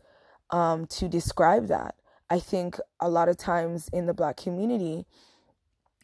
um, 0.51 0.87
to 0.87 1.09
describe 1.09 1.69
that. 1.69 1.95
I 2.31 2.39
think 2.39 2.79
a 3.01 3.09
lot 3.09 3.29
of 3.29 3.37
times 3.37 3.89
in 3.93 4.07
the 4.07 4.15
black 4.15 4.37
community 4.37 5.07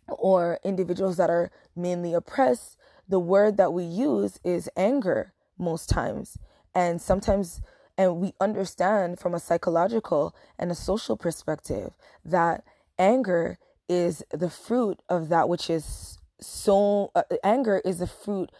or 0.09 0.59
individuals 0.64 1.16
that 1.16 1.30
are 1.30 1.50
mainly 1.75 2.12
oppressed, 2.12 2.76
the 3.09 3.18
word 3.18 3.56
that 3.56 3.73
we 3.73 3.85
use 3.85 4.38
is 4.44 4.68
anger 4.76 5.33
most 5.59 5.88
times. 5.88 6.37
And 6.75 7.00
sometimes 7.00 7.61
and 7.96 8.16
we 8.16 8.34
understand 8.40 9.18
from 9.18 9.34
a 9.34 9.40
psychological 9.40 10.34
and 10.58 10.70
a 10.70 10.74
social 10.74 11.16
perspective 11.16 11.96
that 12.24 12.64
anger 12.98 13.58
is 13.88 14.24
the 14.30 14.50
fruit 14.50 15.00
of 15.08 15.28
that 15.28 15.48
which 15.48 15.70
is 15.70 16.18
so, 16.40 17.10
uh, 17.14 17.22
anger 17.42 17.80
is 17.84 17.98
the 17.98 18.06
fruit 18.06 18.50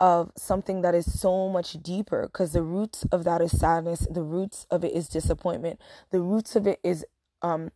of 0.00 0.32
something 0.36 0.80
that 0.82 0.94
is 0.94 1.20
so 1.20 1.48
much 1.48 1.74
deeper 1.82 2.22
because 2.26 2.52
the 2.52 2.62
roots 2.62 3.04
of 3.12 3.24
that 3.24 3.42
is 3.42 3.58
sadness 3.58 4.06
the 4.10 4.22
roots 4.22 4.66
of 4.70 4.82
it 4.82 4.94
is 4.94 5.08
disappointment 5.08 5.78
the 6.10 6.20
roots 6.20 6.56
of 6.56 6.66
it 6.66 6.80
is 6.82 7.04
um 7.42 7.70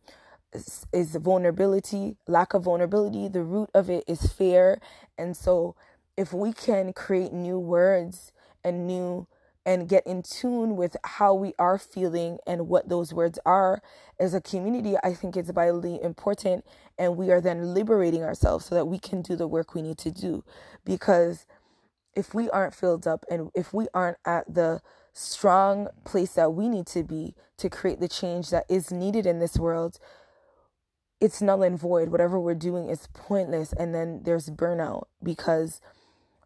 is, 0.53 0.87
is 0.91 1.15
vulnerability 1.15 2.15
lack 2.27 2.53
of 2.55 2.63
vulnerability 2.63 3.27
the 3.27 3.43
root 3.43 3.69
of 3.73 3.89
it 3.89 4.03
is 4.07 4.31
fear. 4.33 4.79
And 5.17 5.35
so 5.35 5.75
if 6.17 6.33
we 6.33 6.53
can 6.53 6.93
create 6.93 7.33
new 7.33 7.59
words 7.59 8.31
and 8.63 8.87
new 8.87 9.27
and 9.65 9.89
get 9.89 10.05
in 10.05 10.21
tune 10.21 10.75
with 10.75 10.95
how 11.03 11.33
we 11.33 11.53
are 11.57 11.77
feeling 11.77 12.37
and 12.45 12.67
what 12.67 12.87
those 12.87 13.13
words 13.13 13.39
are 13.45 13.81
as 14.19 14.33
a 14.33 14.41
community, 14.41 14.95
I 15.03 15.13
think 15.13 15.35
it's 15.35 15.49
vitally 15.49 16.01
important. 16.01 16.65
And 16.97 17.17
we 17.17 17.31
are 17.31 17.41
then 17.41 17.73
liberating 17.73 18.23
ourselves 18.23 18.65
so 18.65 18.75
that 18.75 18.85
we 18.85 18.99
can 18.99 19.21
do 19.21 19.35
the 19.35 19.47
work 19.47 19.73
we 19.73 19.81
need 19.81 19.97
to 19.99 20.11
do. 20.11 20.43
Because 20.85 21.45
if 22.15 22.33
we 22.33 22.49
aren't 22.51 22.75
filled 22.75 23.07
up 23.07 23.25
and 23.29 23.49
if 23.55 23.73
we 23.73 23.87
aren't 23.93 24.17
at 24.25 24.53
the 24.53 24.81
strong 25.13 25.87
place 26.03 26.33
that 26.33 26.53
we 26.53 26.69
need 26.69 26.85
to 26.87 27.03
be 27.03 27.33
to 27.57 27.69
create 27.69 27.99
the 27.99 28.07
change 28.07 28.49
that 28.51 28.65
is 28.69 28.91
needed 28.91 29.25
in 29.25 29.39
this 29.39 29.57
world, 29.57 29.97
it's 31.19 31.41
null 31.41 31.63
and 31.63 31.79
void. 31.79 32.09
Whatever 32.09 32.39
we're 32.39 32.53
doing 32.53 32.87
is 32.87 33.07
pointless. 33.13 33.73
And 33.73 33.95
then 33.95 34.21
there's 34.23 34.49
burnout 34.49 35.05
because 35.23 35.81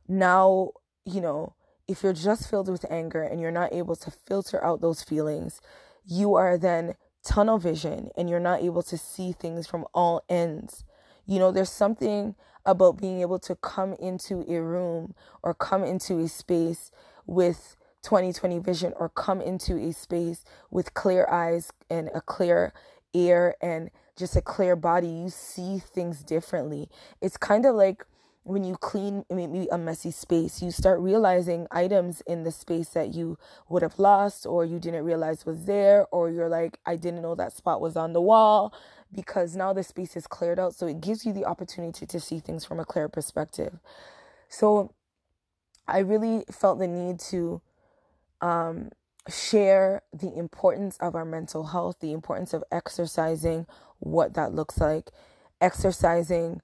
now, 0.07 0.71
you 1.05 1.19
know, 1.19 1.53
if 1.89 2.03
you're 2.03 2.13
just 2.13 2.47
filled 2.47 2.69
with 2.69 2.85
anger 2.89 3.23
and 3.23 3.41
you're 3.41 3.49
not 3.49 3.73
able 3.73 3.95
to 3.95 4.11
filter 4.11 4.63
out 4.63 4.79
those 4.79 5.01
feelings, 5.01 5.59
you 6.05 6.35
are 6.35 6.55
then 6.55 6.93
tunnel 7.25 7.57
vision 7.57 8.09
and 8.15 8.29
you're 8.29 8.39
not 8.39 8.61
able 8.61 8.83
to 8.83 8.97
see 8.97 9.31
things 9.31 9.65
from 9.65 9.85
all 9.93 10.23
ends. 10.29 10.85
You 11.25 11.39
know, 11.39 11.51
there's 11.51 11.71
something 11.71 12.35
about 12.63 13.01
being 13.01 13.21
able 13.21 13.39
to 13.39 13.55
come 13.55 13.93
into 13.93 14.45
a 14.47 14.61
room 14.61 15.15
or 15.41 15.55
come 15.55 15.83
into 15.83 16.19
a 16.19 16.27
space 16.27 16.91
with 17.25 17.75
2020 18.03 18.59
vision 18.59 18.93
or 18.95 19.09
come 19.09 19.41
into 19.41 19.75
a 19.77 19.91
space 19.91 20.45
with 20.69 20.93
clear 20.93 21.27
eyes 21.27 21.71
and 21.89 22.09
a 22.13 22.21
clear 22.21 22.71
ear 23.13 23.55
and 23.61 23.89
just 24.15 24.35
a 24.35 24.41
clear 24.41 24.75
body, 24.75 25.07
you 25.07 25.29
see 25.29 25.79
things 25.79 26.23
differently. 26.23 26.87
It's 27.19 27.37
kind 27.37 27.65
of 27.65 27.73
like 27.73 28.05
when 28.49 28.63
you 28.63 28.75
clean 28.75 29.23
maybe 29.29 29.67
a 29.71 29.77
messy 29.77 30.09
space, 30.09 30.59
you 30.59 30.71
start 30.71 30.99
realizing 30.99 31.67
items 31.69 32.21
in 32.21 32.43
the 32.43 32.51
space 32.51 32.89
that 32.89 33.13
you 33.13 33.37
would 33.69 33.83
have 33.83 33.99
lost 33.99 34.47
or 34.47 34.65
you 34.65 34.79
didn't 34.79 35.03
realize 35.03 35.45
was 35.45 35.65
there, 35.65 36.07
or 36.11 36.31
you're 36.31 36.49
like, 36.49 36.79
I 36.83 36.95
didn't 36.95 37.21
know 37.21 37.35
that 37.35 37.53
spot 37.53 37.79
was 37.79 37.95
on 37.95 38.13
the 38.13 38.21
wall 38.21 38.73
because 39.13 39.55
now 39.55 39.71
the 39.71 39.83
space 39.83 40.17
is 40.17 40.25
cleared 40.25 40.59
out. 40.59 40.73
So 40.73 40.87
it 40.87 40.99
gives 40.99 41.27
you 41.27 41.31
the 41.31 41.45
opportunity 41.45 42.07
to 42.07 42.19
see 42.19 42.39
things 42.39 42.65
from 42.65 42.79
a 42.79 42.85
clear 42.85 43.07
perspective. 43.07 43.77
So 44.47 44.95
I 45.87 45.99
really 45.99 46.43
felt 46.51 46.79
the 46.79 46.87
need 46.87 47.19
to 47.29 47.61
um, 48.41 48.89
share 49.29 50.01
the 50.11 50.35
importance 50.35 50.97
of 50.97 51.13
our 51.13 51.25
mental 51.25 51.67
health, 51.67 51.97
the 51.99 52.13
importance 52.13 52.55
of 52.55 52.63
exercising, 52.71 53.67
what 53.99 54.33
that 54.33 54.53
looks 54.53 54.79
like, 54.79 55.11
exercising 55.61 56.61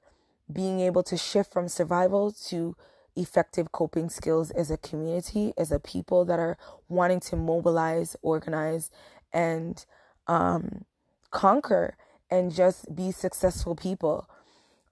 being 0.52 0.80
able 0.80 1.04
to 1.04 1.18
shift 1.18 1.52
from 1.52 1.68
survival 1.68 2.32
to 2.32 2.76
effective 3.16 3.72
coping 3.72 4.10
skills 4.10 4.52
as 4.52 4.70
a 4.70 4.78
community, 4.78 5.54
as 5.58 5.72
a 5.72 5.80
people 5.80 6.26
that 6.26 6.40
are 6.40 6.58
wanting 6.90 7.20
to 7.20 7.36
mobilize, 7.36 8.16
organize, 8.22 8.92
and 9.34 9.86
um, 10.28 10.86
conquer 11.32 11.98
and 12.30 12.54
just 12.54 12.94
be 12.96 13.12
successful 13.12 13.76
people. 13.76 14.30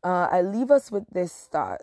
Uh, 0.03 0.27
I 0.31 0.41
leave 0.41 0.72
us 0.72 0.91
with 0.91 1.05
this 1.12 1.48
thought. 1.51 1.81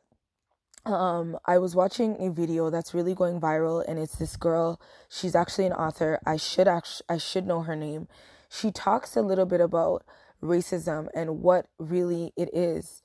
Um, 0.87 1.39
I 1.45 1.59
was 1.59 1.77
watching 1.77 2.17
a 2.21 2.31
video 2.31 2.71
that's 2.71 2.95
really 2.95 3.15
going 3.15 3.41
viral, 3.41 3.85
and 3.87 3.99
it's 3.99 4.17
this 4.17 4.37
girl. 4.37 4.81
She's 5.11 5.35
actually 5.35 5.67
an 5.67 5.73
author. 5.75 6.19
I 6.25 6.37
should 6.37 6.69
actually 6.69 7.05
I 7.09 7.19
should 7.19 7.47
know 7.47 7.63
her 7.63 7.77
name. 7.77 8.09
She 8.49 8.71
talks 8.71 9.17
a 9.17 9.23
little 9.23 9.47
bit 9.47 9.61
about 9.61 10.05
racism 10.43 11.09
and 11.15 11.43
what 11.43 11.67
really 11.79 12.33
it 12.37 12.49
is 12.55 13.03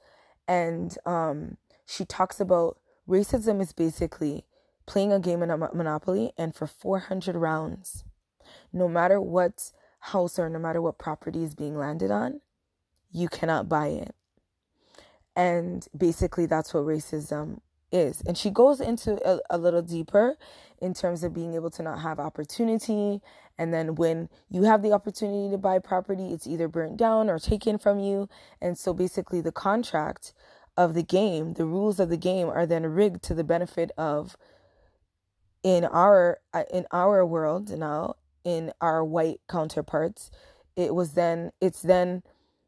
and 0.48 0.98
um, 1.06 1.58
she 1.86 2.06
talks 2.06 2.40
about 2.40 2.78
racism 3.08 3.62
is 3.62 3.74
basically 3.74 4.46
playing 4.86 5.12
a 5.12 5.20
game 5.20 5.42
in 5.42 5.50
a 5.50 5.58
monopoly 5.58 6.32
and 6.38 6.54
for 6.54 6.68
400 6.68 7.36
rounds 7.36 8.04
no 8.72 8.88
matter 8.88 9.20
what 9.20 9.72
house 10.00 10.38
or 10.38 10.50
no 10.50 10.60
matter 10.60 10.82
what 10.82 10.98
property 10.98 11.44
is 11.44 11.56
being 11.56 11.78
landed 11.78 12.12
on 12.12 12.42
you 13.16 13.30
cannot 13.30 13.70
buy 13.70 13.88
it. 13.88 14.14
And 15.36 15.88
basically 15.98 16.46
that's 16.46 16.74
what 16.74 16.84
racism 16.84 17.60
is. 17.96 18.22
And 18.28 18.38
she 18.38 18.52
goes 18.52 18.82
into 18.82 19.20
a, 19.28 19.40
a 19.52 19.58
little 19.58 19.84
deeper 19.84 20.38
in 20.82 20.94
terms 20.94 21.24
of 21.24 21.34
being 21.34 21.56
able 21.56 21.72
to 21.72 21.84
not 21.84 22.02
have 22.02 22.20
opportunity. 22.20 23.22
And 23.58 23.74
then 23.74 23.96
when 23.96 24.30
you 24.50 24.64
have 24.64 24.84
the 24.84 24.94
opportunity 24.94 25.50
to 25.52 25.58
buy 25.58 25.80
property, 25.80 26.34
it's 26.34 26.48
either 26.48 26.68
burnt 26.68 26.98
down 26.98 27.30
or 27.30 27.40
taken 27.40 27.80
from 27.80 28.00
you. 28.00 28.30
And 28.62 28.78
so 28.78 28.94
basically, 28.94 29.42
the 29.42 29.54
contract 29.54 30.34
of 30.78 30.94
the 30.94 31.04
game, 31.04 31.54
the 31.54 31.66
rules 31.66 32.00
of 32.00 32.10
the 32.10 32.18
game 32.18 32.50
are 32.50 32.68
then 32.68 32.86
rigged 32.86 33.24
to 33.24 33.34
the 33.34 33.46
benefit 33.46 33.92
of 33.98 34.38
in 35.64 35.86
our 35.86 36.40
uh, 36.54 36.64
in 36.72 36.86
our 36.92 37.26
world 37.26 37.72
now 37.78 38.16
in 38.44 38.72
our 38.82 39.04
white 39.04 39.42
counterparts 39.50 40.30
it 40.76 40.94
was 40.94 41.14
then 41.14 41.52
it's 41.62 41.82
then 41.82 42.22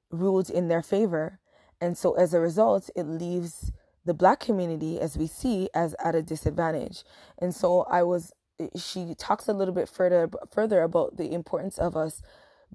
ruled 0.10 0.50
in 0.50 0.70
their 0.70 0.82
favor. 0.82 1.40
And 1.82 1.98
so 1.98 2.14
as 2.14 2.34
a 2.34 2.40
result 2.40 2.90
it 2.96 3.06
leaves 3.06 3.72
the 4.08 4.14
black 4.14 4.40
community 4.40 5.00
as 5.00 5.18
we 5.18 5.28
see 5.28 5.70
as 5.74 5.94
at 6.04 6.16
a 6.16 6.22
disadvantage 6.24 7.04
and 7.38 7.54
so 7.54 7.82
i 7.84 8.02
was 8.02 8.34
she 8.76 9.14
talks 9.16 9.48
a 9.48 9.54
little 9.54 9.74
bit 9.74 9.88
further 9.88 10.30
further 10.52 10.82
about 10.82 11.18
the 11.18 11.32
importance 11.32 11.78
of 11.78 11.96
us 11.96 12.22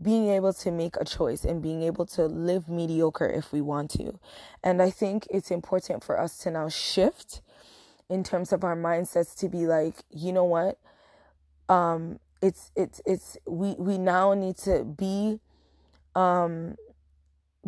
being 0.00 0.28
able 0.28 0.52
to 0.52 0.70
make 0.70 0.96
a 0.96 1.04
choice 1.04 1.44
and 1.44 1.62
being 1.62 1.82
able 1.82 2.06
to 2.06 2.26
live 2.26 2.68
mediocre 2.68 3.28
if 3.28 3.52
we 3.52 3.60
want 3.60 3.90
to. 3.90 4.18
And 4.62 4.80
I 4.80 4.90
think 4.90 5.26
it's 5.30 5.50
important 5.50 6.02
for 6.02 6.18
us 6.18 6.38
to 6.38 6.50
now 6.50 6.68
shift 6.68 7.42
in 8.08 8.24
terms 8.24 8.52
of 8.52 8.64
our 8.64 8.76
mindsets 8.76 9.36
to 9.38 9.48
be 9.48 9.66
like, 9.66 9.96
you 10.10 10.32
know 10.32 10.44
what? 10.44 10.78
Um 11.68 12.20
it's 12.40 12.72
it's 12.74 13.00
it's 13.06 13.36
we 13.46 13.74
we 13.78 13.98
now 13.98 14.34
need 14.34 14.56
to 14.58 14.84
be 14.84 15.40
um 16.14 16.76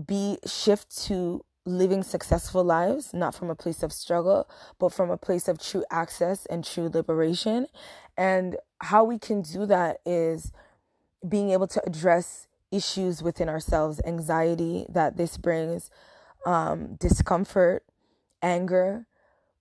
be 0.07 0.39
shift 0.47 0.97
to 1.07 1.45
living 1.67 2.03
successful 2.03 2.63
lives, 2.63 3.15
not 3.15 3.35
from 3.35 3.51
a 3.51 3.55
place 3.55 3.83
of 3.83 3.93
struggle, 3.93 4.49
but 4.79 4.93
from 4.93 5.11
a 5.11 5.17
place 5.17 5.49
of 5.49 5.59
true 5.59 5.85
access 5.91 6.47
and 6.47 6.65
true 6.65 6.91
liberation. 6.93 7.67
And 8.17 8.57
how 8.81 9.05
we 9.05 9.19
can 9.19 9.43
do 9.43 9.67
that 9.67 9.99
is 10.05 10.53
being 11.27 11.51
able 11.51 11.67
to 11.69 11.83
address 11.87 12.47
issues 12.71 13.23
within 13.23 13.49
ourselves, 13.49 14.01
anxiety 14.05 14.87
that 14.89 15.17
this 15.17 15.39
brings, 15.39 15.91
um, 16.45 16.97
discomfort, 16.97 17.85
anger. 18.43 19.07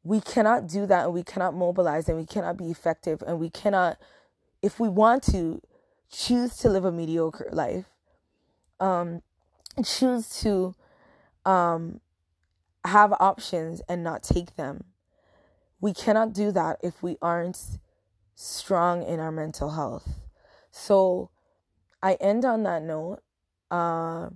We 0.03 0.19
cannot 0.19 0.67
do 0.67 0.85
that 0.87 1.05
and 1.05 1.13
we 1.13 1.23
cannot 1.23 1.53
mobilize 1.53 2.09
and 2.09 2.17
we 2.17 2.25
cannot 2.25 2.57
be 2.57 2.69
effective 2.69 3.23
and 3.25 3.39
we 3.39 3.49
cannot, 3.49 3.97
if 4.61 4.79
we 4.79 4.89
want 4.89 5.23
to, 5.31 5.61
choose 6.11 6.57
to 6.57 6.69
live 6.69 6.85
a 6.85 6.91
mediocre 6.91 7.49
life, 7.51 7.85
um, 8.79 9.21
choose 9.83 10.29
to 10.41 10.75
um, 11.45 11.99
have 12.85 13.13
options 13.19 13.81
and 13.87 14.03
not 14.03 14.23
take 14.23 14.55
them. 14.55 14.85
We 15.79 15.93
cannot 15.93 16.33
do 16.33 16.51
that 16.51 16.77
if 16.81 17.03
we 17.03 17.17
aren't 17.21 17.79
strong 18.35 19.03
in 19.03 19.19
our 19.19 19.31
mental 19.31 19.71
health. 19.71 20.07
So 20.71 21.29
I 22.01 22.13
end 22.15 22.45
on 22.45 22.63
that 22.63 22.83
note. 22.83 23.19
Uh, 23.69 24.29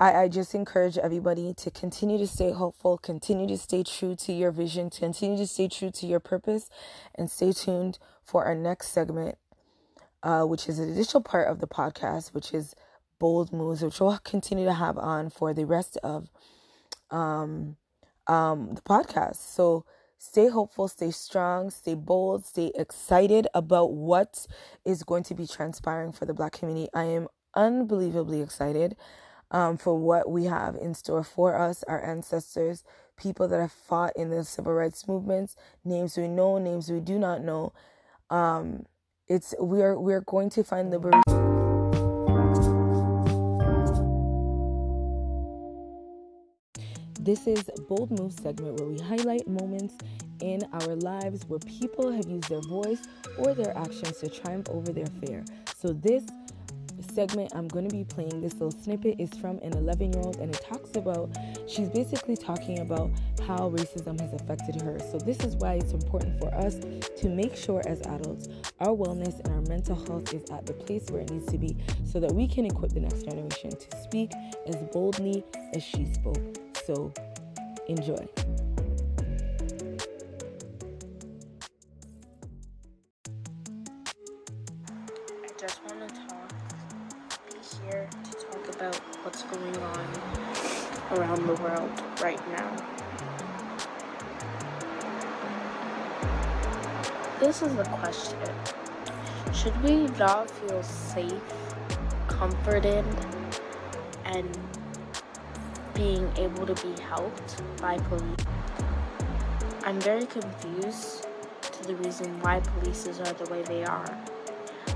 I, 0.00 0.22
I 0.22 0.28
just 0.28 0.54
encourage 0.54 0.96
everybody 0.96 1.52
to 1.54 1.70
continue 1.70 2.16
to 2.16 2.26
stay 2.26 2.52
hopeful, 2.52 2.96
continue 2.96 3.46
to 3.48 3.58
stay 3.58 3.82
true 3.82 4.16
to 4.16 4.32
your 4.32 4.50
vision, 4.50 4.88
continue 4.88 5.36
to 5.36 5.46
stay 5.46 5.68
true 5.68 5.90
to 5.90 6.06
your 6.06 6.20
purpose, 6.20 6.70
and 7.14 7.30
stay 7.30 7.52
tuned 7.52 7.98
for 8.24 8.46
our 8.46 8.54
next 8.54 8.88
segment, 8.88 9.36
uh, 10.22 10.44
which 10.44 10.68
is 10.68 10.78
an 10.78 10.90
additional 10.90 11.22
part 11.22 11.48
of 11.48 11.60
the 11.60 11.68
podcast, 11.68 12.32
which 12.32 12.54
is 12.54 12.74
bold 13.20 13.52
moves, 13.52 13.82
which 13.82 14.00
we'll 14.00 14.18
continue 14.24 14.64
to 14.64 14.74
have 14.74 14.98
on 14.98 15.30
for 15.30 15.54
the 15.54 15.64
rest 15.64 15.96
of 16.02 16.28
um, 17.12 17.76
um, 18.26 18.74
the 18.74 18.82
podcast. 18.82 19.36
So 19.36 19.84
stay 20.18 20.48
hopeful, 20.48 20.88
stay 20.88 21.12
strong, 21.12 21.70
stay 21.70 21.94
bold, 21.94 22.44
stay 22.44 22.72
excited 22.74 23.46
about 23.54 23.92
what 23.92 24.48
is 24.84 25.04
going 25.04 25.22
to 25.24 25.34
be 25.34 25.46
transpiring 25.46 26.10
for 26.10 26.24
the 26.26 26.34
Black 26.34 26.52
community. 26.52 26.88
I 26.92 27.04
am 27.04 27.28
unbelievably 27.54 28.40
excited 28.40 28.96
um, 29.50 29.76
for 29.76 29.94
what 29.94 30.30
we 30.30 30.44
have 30.44 30.74
in 30.76 30.94
store 30.94 31.24
for 31.24 31.56
us, 31.56 31.84
our 31.84 32.02
ancestors, 32.04 32.84
people 33.16 33.48
that 33.48 33.60
have 33.60 33.72
fought 33.72 34.12
in 34.16 34.30
the 34.30 34.44
civil 34.44 34.72
rights 34.72 35.06
movements, 35.06 35.56
names 35.84 36.16
we 36.16 36.28
know, 36.28 36.58
names 36.58 36.90
we 36.90 37.00
do 37.00 37.18
not 37.18 37.42
know. 37.42 37.72
Um, 38.30 38.86
it's 39.28 39.54
we 39.60 39.82
are 39.82 39.98
we 39.98 40.12
are 40.12 40.22
going 40.22 40.50
to 40.50 40.64
find 40.64 40.90
liberation. 40.90 41.49
This 47.22 47.46
is 47.46 47.64
Bold 47.86 48.18
Move 48.18 48.32
segment 48.32 48.80
where 48.80 48.88
we 48.88 48.98
highlight 48.98 49.46
moments 49.46 49.94
in 50.40 50.66
our 50.72 50.96
lives 50.96 51.44
where 51.48 51.58
people 51.58 52.10
have 52.10 52.26
used 52.26 52.48
their 52.48 52.62
voice 52.62 53.02
or 53.36 53.52
their 53.52 53.76
actions 53.76 54.20
to 54.20 54.30
triumph 54.30 54.70
over 54.70 54.90
their 54.90 55.06
fear. 55.20 55.44
So 55.76 55.92
this 55.92 56.24
segment 57.12 57.52
I'm 57.54 57.68
going 57.68 57.86
to 57.86 57.94
be 57.94 58.04
playing 58.04 58.40
this 58.40 58.54
little 58.54 58.70
snippet 58.70 59.20
is 59.20 59.28
from 59.38 59.58
an 59.58 59.74
11 59.74 60.14
year 60.14 60.22
old 60.22 60.36
and 60.36 60.54
it 60.54 60.64
talks 60.66 60.96
about 60.96 61.28
she's 61.68 61.90
basically 61.90 62.38
talking 62.38 62.78
about 62.78 63.10
how 63.46 63.68
racism 63.68 64.18
has 64.18 64.32
affected 64.32 64.80
her. 64.80 64.98
So 64.98 65.18
this 65.18 65.40
is 65.40 65.56
why 65.56 65.74
it's 65.74 65.92
important 65.92 66.38
for 66.38 66.54
us 66.54 66.76
to 67.18 67.28
make 67.28 67.54
sure 67.54 67.82
as 67.86 68.00
adults 68.06 68.48
our 68.80 68.96
wellness 68.96 69.40
and 69.40 69.48
our 69.48 69.62
mental 69.68 69.96
health 70.06 70.32
is 70.32 70.50
at 70.50 70.64
the 70.64 70.72
place 70.72 71.04
where 71.10 71.20
it 71.20 71.30
needs 71.30 71.52
to 71.52 71.58
be 71.58 71.76
so 72.06 72.18
that 72.18 72.32
we 72.32 72.48
can 72.48 72.64
equip 72.64 72.92
the 72.92 73.00
next 73.00 73.24
generation 73.24 73.72
to 73.72 74.02
speak 74.02 74.32
as 74.66 74.76
boldly 74.90 75.44
as 75.74 75.82
she 75.82 76.06
spoke. 76.06 76.59
So 76.86 77.12
enjoy. 77.88 78.26
I 85.42 85.48
just 85.58 85.84
want 85.84 86.08
to 86.08 86.14
talk, 86.14 86.52
be 87.46 87.58
here 87.84 88.08
to 88.24 88.32
talk 88.32 88.68
about 88.74 88.96
what's 89.22 89.42
going 89.42 89.76
on 89.76 90.06
around 91.12 91.46
the 91.46 91.54
world 91.62 91.90
right 92.22 92.40
now. 92.48 92.76
This 97.40 97.62
is 97.62 97.74
the 97.76 97.84
question. 97.84 98.38
Should 99.52 99.82
we 99.82 100.06
not 100.18 100.50
feel 100.50 100.82
safe, 100.82 101.42
comforted, 102.28 103.04
and 104.24 104.58
being 106.00 106.32
able 106.38 106.64
to 106.64 106.74
be 106.86 106.98
helped 107.02 107.62
by 107.78 107.98
police. 107.98 108.46
I'm 109.84 110.00
very 110.00 110.24
confused 110.24 111.26
to 111.60 111.82
the 111.86 111.94
reason 111.96 112.40
why 112.40 112.60
polices 112.60 113.20
are 113.20 113.34
the 113.34 113.52
way 113.52 113.62
they 113.64 113.84
are. 113.84 114.18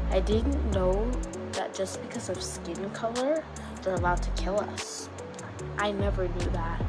I 0.08 0.20
didn't 0.20 0.70
know 0.70 1.10
that 1.52 1.74
just 1.74 2.00
because 2.00 2.30
of 2.30 2.42
skin 2.42 2.88
color, 2.92 3.44
they're 3.82 3.96
allowed 3.96 4.22
to 4.22 4.30
kill 4.42 4.58
us. 4.58 5.10
I 5.76 5.92
never 5.92 6.26
knew 6.26 6.50
that. 6.52 6.82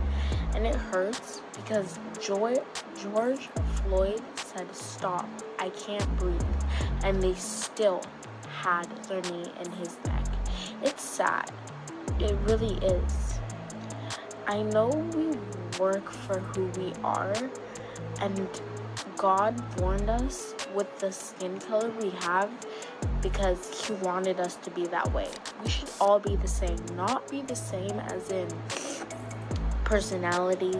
And 0.56 0.66
it 0.66 0.76
hurts 0.76 1.42
because 1.58 2.00
Joy, 2.22 2.56
George 3.02 3.50
Floyd 3.84 4.22
said, 4.36 4.74
Stop, 4.74 5.28
I 5.60 5.72
can't 5.72 6.18
breathe. 6.18 6.42
And 7.04 7.22
they 7.22 7.34
still 7.34 8.02
had 8.48 8.86
their 9.10 9.20
knee 9.24 9.52
in 9.60 9.72
his 9.74 9.98
neck. 10.06 10.26
It's 10.84 11.04
sad. 11.04 11.52
It 12.22 12.38
really 12.46 12.76
is. 12.76 13.35
I 14.48 14.62
know 14.62 14.90
we 14.90 15.38
work 15.80 16.12
for 16.12 16.40
who 16.40 16.66
we 16.80 16.94
are, 17.04 17.34
and 18.22 18.48
God 19.18 19.56
warned 19.80 20.10
us 20.10 20.54
with 20.76 21.00
the 21.00 21.12
skin 21.12 21.60
color 21.60 21.90
we 22.00 22.12
have 22.22 22.52
because 23.22 23.88
He 23.88 23.94
wanted 23.96 24.40
us 24.40 24.56
to 24.58 24.70
be 24.70 24.86
that 24.88 25.12
way. 25.14 25.30
We 25.64 25.70
should 25.70 25.90
all 26.00 26.20
be 26.20 26.36
the 26.36 26.48
same, 26.48 26.78
not 26.96 27.28
be 27.30 27.42
the 27.42 27.56
same 27.56 28.00
as 28.00 28.30
in 28.30 28.48
personality, 29.86 30.74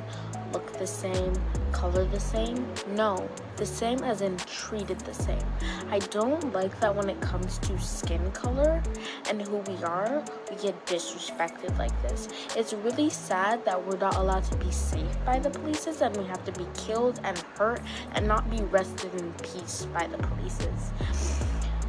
look 0.52 0.74
the 0.74 0.88
same, 0.88 1.34
color 1.72 2.06
the 2.06 2.20
same. 2.20 2.66
No, 2.96 3.30
the 3.58 3.66
same 3.66 4.00
as 4.00 4.22
in 4.22 4.36
treated 4.38 5.00
the 5.02 5.14
same. 5.14 5.46
I 5.90 6.00
don't 6.00 6.54
like 6.54 6.78
that 6.80 6.96
when 6.96 7.10
it 7.10 7.22
comes 7.22 7.60
to 7.60 7.78
skin 7.80 8.32
color 8.32 8.82
and 9.30 9.42
who 9.42 9.58
we 9.58 9.84
are, 9.84 10.24
we 10.50 10.56
get 10.58 10.86
disrespected 10.86 11.78
like 11.78 12.02
this. 12.02 12.28
It's 12.56 12.74
really 12.74 13.10
sad 13.10 13.64
that 13.66 13.86
we're 13.86 13.98
not 13.98 14.16
allowed 14.16 14.46
to 14.46 14.58
be 14.58 14.72
safe 14.72 15.16
by 15.26 15.40
the 15.40 15.50
polices 15.50 16.02
and 16.02 16.16
we 16.18 16.26
have 16.26 16.44
to 16.46 16.52
be 16.54 16.68
killed 16.74 17.20
and 17.24 17.38
hurt 17.58 17.82
and 18.14 18.28
not 18.28 18.50
be 18.50 18.62
rested 18.64 19.14
in 19.16 19.32
peace 19.34 19.86
by 19.94 20.08
the 20.08 20.18
polices. 20.18 20.92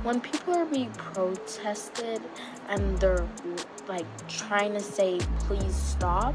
When 0.03 0.21
people 0.21 0.55
are 0.55 0.67
being 0.67 0.93
protested 0.93 2.23
and 2.69 2.99
they're 2.99 3.27
like 3.89 4.07
trying 4.29 4.73
to 4.75 4.81
say 4.81 5.19
please 5.41 5.75
stop 5.75 6.35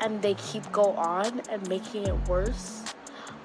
and 0.00 0.20
they 0.22 0.34
keep 0.34 0.70
go 0.72 0.92
on 0.92 1.40
and 1.50 1.68
making 1.68 2.06
it 2.06 2.28
worse, 2.28 2.84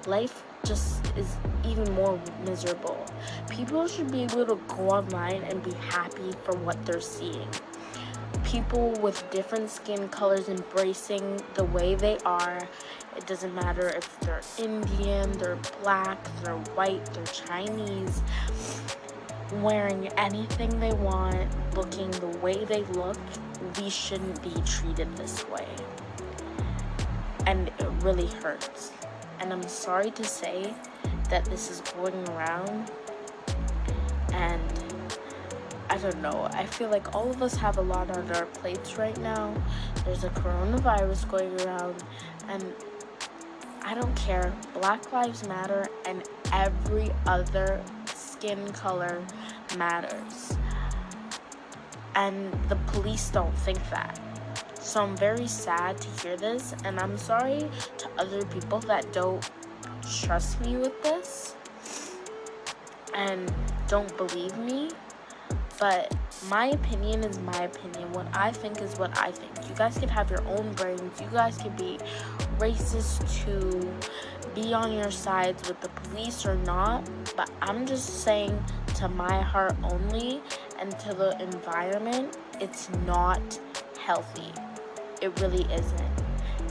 life 0.06 0.44
just 0.64 1.04
is 1.16 1.36
even 1.64 1.92
more 1.94 2.20
miserable. 2.44 3.04
People 3.50 3.86
should 3.88 4.10
be 4.10 4.22
able 4.22 4.46
to 4.46 4.56
go 4.68 4.88
online 4.88 5.42
and 5.44 5.62
be 5.62 5.72
happy 5.90 6.32
for 6.44 6.56
what 6.58 6.84
they're 6.86 7.00
seeing. 7.00 7.48
People 8.44 8.92
with 9.00 9.28
different 9.30 9.70
skin 9.70 10.08
colors 10.08 10.48
embracing 10.48 11.40
the 11.54 11.64
way 11.64 11.94
they 11.94 12.18
are. 12.24 12.58
It 13.16 13.26
doesn't 13.26 13.54
matter 13.54 13.88
if 13.88 14.20
they're 14.20 14.42
Indian, 14.58 15.32
they're 15.32 15.58
black, 15.82 16.18
they're 16.42 16.56
white, 16.74 17.04
they're 17.12 17.24
Chinese, 17.26 18.22
wearing 19.54 20.08
anything 20.18 20.80
they 20.80 20.92
want, 20.92 21.48
looking 21.76 22.10
the 22.12 22.38
way 22.38 22.64
they 22.64 22.82
look. 22.84 23.18
We 23.78 23.90
shouldn't 23.90 24.42
be 24.42 24.54
treated 24.62 25.14
this 25.16 25.46
way. 25.48 25.68
And 27.46 27.68
it 27.68 27.88
really 28.02 28.26
hurts 28.26 28.92
and 29.42 29.52
I'm 29.52 29.68
sorry 29.68 30.10
to 30.12 30.24
say 30.24 30.72
that 31.28 31.44
this 31.46 31.68
is 31.68 31.80
going 31.96 32.28
around 32.28 32.90
and 34.32 34.62
I 35.90 35.98
don't 35.98 36.22
know. 36.22 36.48
I 36.52 36.64
feel 36.64 36.88
like 36.88 37.14
all 37.14 37.28
of 37.28 37.42
us 37.42 37.54
have 37.56 37.76
a 37.76 37.82
lot 37.82 38.16
on 38.16 38.30
our 38.32 38.46
plates 38.46 38.96
right 38.96 39.18
now. 39.18 39.54
There's 40.04 40.24
a 40.24 40.30
coronavirus 40.30 41.28
going 41.28 41.60
around 41.60 42.02
and 42.48 42.72
I 43.82 43.94
don't 43.94 44.14
care. 44.14 44.54
Black 44.74 45.12
Lives 45.12 45.46
Matter 45.48 45.86
and 46.06 46.22
every 46.52 47.10
other 47.26 47.82
skin 48.14 48.72
color 48.72 49.22
matters. 49.76 50.56
And 52.14 52.52
the 52.68 52.76
police 52.76 53.28
don't 53.30 53.56
think 53.58 53.78
that. 53.90 54.20
So 54.82 55.02
I'm 55.02 55.16
very 55.16 55.46
sad 55.46 55.98
to 56.00 56.08
hear 56.22 56.36
this, 56.36 56.74
and 56.84 56.98
I'm 56.98 57.16
sorry 57.16 57.70
to 57.98 58.08
other 58.18 58.44
people 58.46 58.80
that 58.80 59.10
don't 59.12 59.48
trust 60.22 60.60
me 60.60 60.76
with 60.76 61.02
this 61.02 61.54
and 63.14 63.52
don't 63.88 64.14
believe 64.16 64.56
me. 64.58 64.90
But 65.78 66.14
my 66.48 66.66
opinion 66.66 67.24
is 67.24 67.38
my 67.38 67.62
opinion. 67.62 68.12
What 68.12 68.26
I 68.36 68.52
think 68.52 68.82
is 68.82 68.98
what 68.98 69.16
I 69.18 69.30
think. 69.30 69.68
You 69.68 69.74
guys 69.74 69.96
can 69.98 70.08
have 70.08 70.30
your 70.30 70.46
own 70.46 70.72
brains. 70.74 71.20
You 71.20 71.28
guys 71.32 71.56
can 71.56 71.74
be 71.76 71.98
racist 72.58 73.44
to 73.44 73.92
be 74.54 74.74
on 74.74 74.92
your 74.92 75.10
sides 75.10 75.68
with 75.68 75.80
the 75.80 75.88
police 75.88 76.44
or 76.44 76.56
not. 76.56 77.08
But 77.36 77.50
I'm 77.62 77.86
just 77.86 78.22
saying 78.22 78.62
to 78.96 79.08
my 79.08 79.40
heart 79.40 79.74
only 79.82 80.42
and 80.78 80.98
to 81.00 81.14
the 81.14 81.40
environment, 81.42 82.36
it's 82.60 82.90
not 83.06 83.58
healthy. 83.98 84.52
It 85.22 85.40
really 85.40 85.62
isn't. 85.72 86.22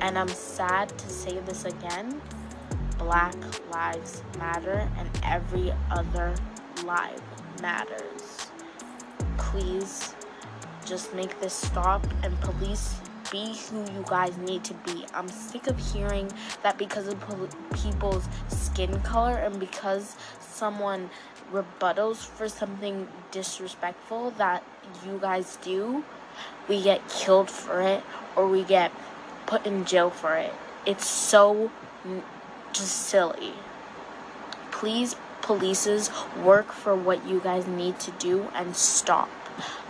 And 0.01 0.19
I'm 0.19 0.27
sad 0.27 0.89
to 0.89 1.09
say 1.09 1.39
this 1.39 1.63
again 1.63 2.21
Black 2.97 3.35
Lives 3.71 4.23
Matter 4.37 4.89
and 4.97 5.09
every 5.23 5.73
other 5.89 6.35
life 6.83 7.21
matters. 7.61 8.51
Please 9.37 10.13
just 10.85 11.13
make 11.15 11.39
this 11.39 11.53
stop 11.53 12.05
and 12.23 12.39
police 12.41 12.99
be 13.31 13.55
who 13.69 13.79
you 13.93 14.03
guys 14.05 14.37
need 14.37 14.65
to 14.65 14.73
be. 14.73 15.05
I'm 15.13 15.29
sick 15.29 15.67
of 15.67 15.79
hearing 15.79 16.29
that 16.63 16.77
because 16.77 17.07
of 17.07 17.17
pol- 17.21 17.47
people's 17.73 18.27
skin 18.49 18.99
color 19.01 19.37
and 19.37 19.57
because 19.59 20.17
someone 20.41 21.09
rebuttals 21.53 22.17
for 22.17 22.49
something 22.49 23.07
disrespectful 23.31 24.31
that 24.31 24.63
you 25.05 25.17
guys 25.19 25.57
do, 25.63 26.03
we 26.67 26.81
get 26.81 27.07
killed 27.09 27.49
for 27.49 27.81
it 27.81 28.03
or 28.35 28.47
we 28.47 28.63
get 28.63 28.91
put 29.45 29.65
in 29.65 29.85
jail 29.85 30.09
for 30.09 30.35
it. 30.35 30.53
It's 30.85 31.07
so 31.07 31.71
just 32.73 32.93
silly. 32.93 33.53
Please, 34.71 35.15
polices, 35.41 36.09
work 36.43 36.71
for 36.71 36.95
what 36.95 37.27
you 37.27 37.39
guys 37.39 37.67
need 37.67 37.99
to 37.99 38.11
do 38.11 38.47
and 38.55 38.75
stop. 38.75 39.29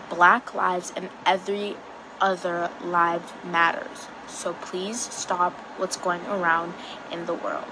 Black 0.10 0.54
lives 0.54 0.92
and 0.96 1.10
every 1.26 1.78
other 2.20 2.70
life 2.84 3.34
matters. 3.46 4.08
So 4.28 4.54
please 4.54 5.00
stop 5.00 5.54
what's 5.78 5.98
going 5.98 6.26
around 6.26 6.74
in 7.12 7.26
the 7.26 7.34
world. 7.34 7.72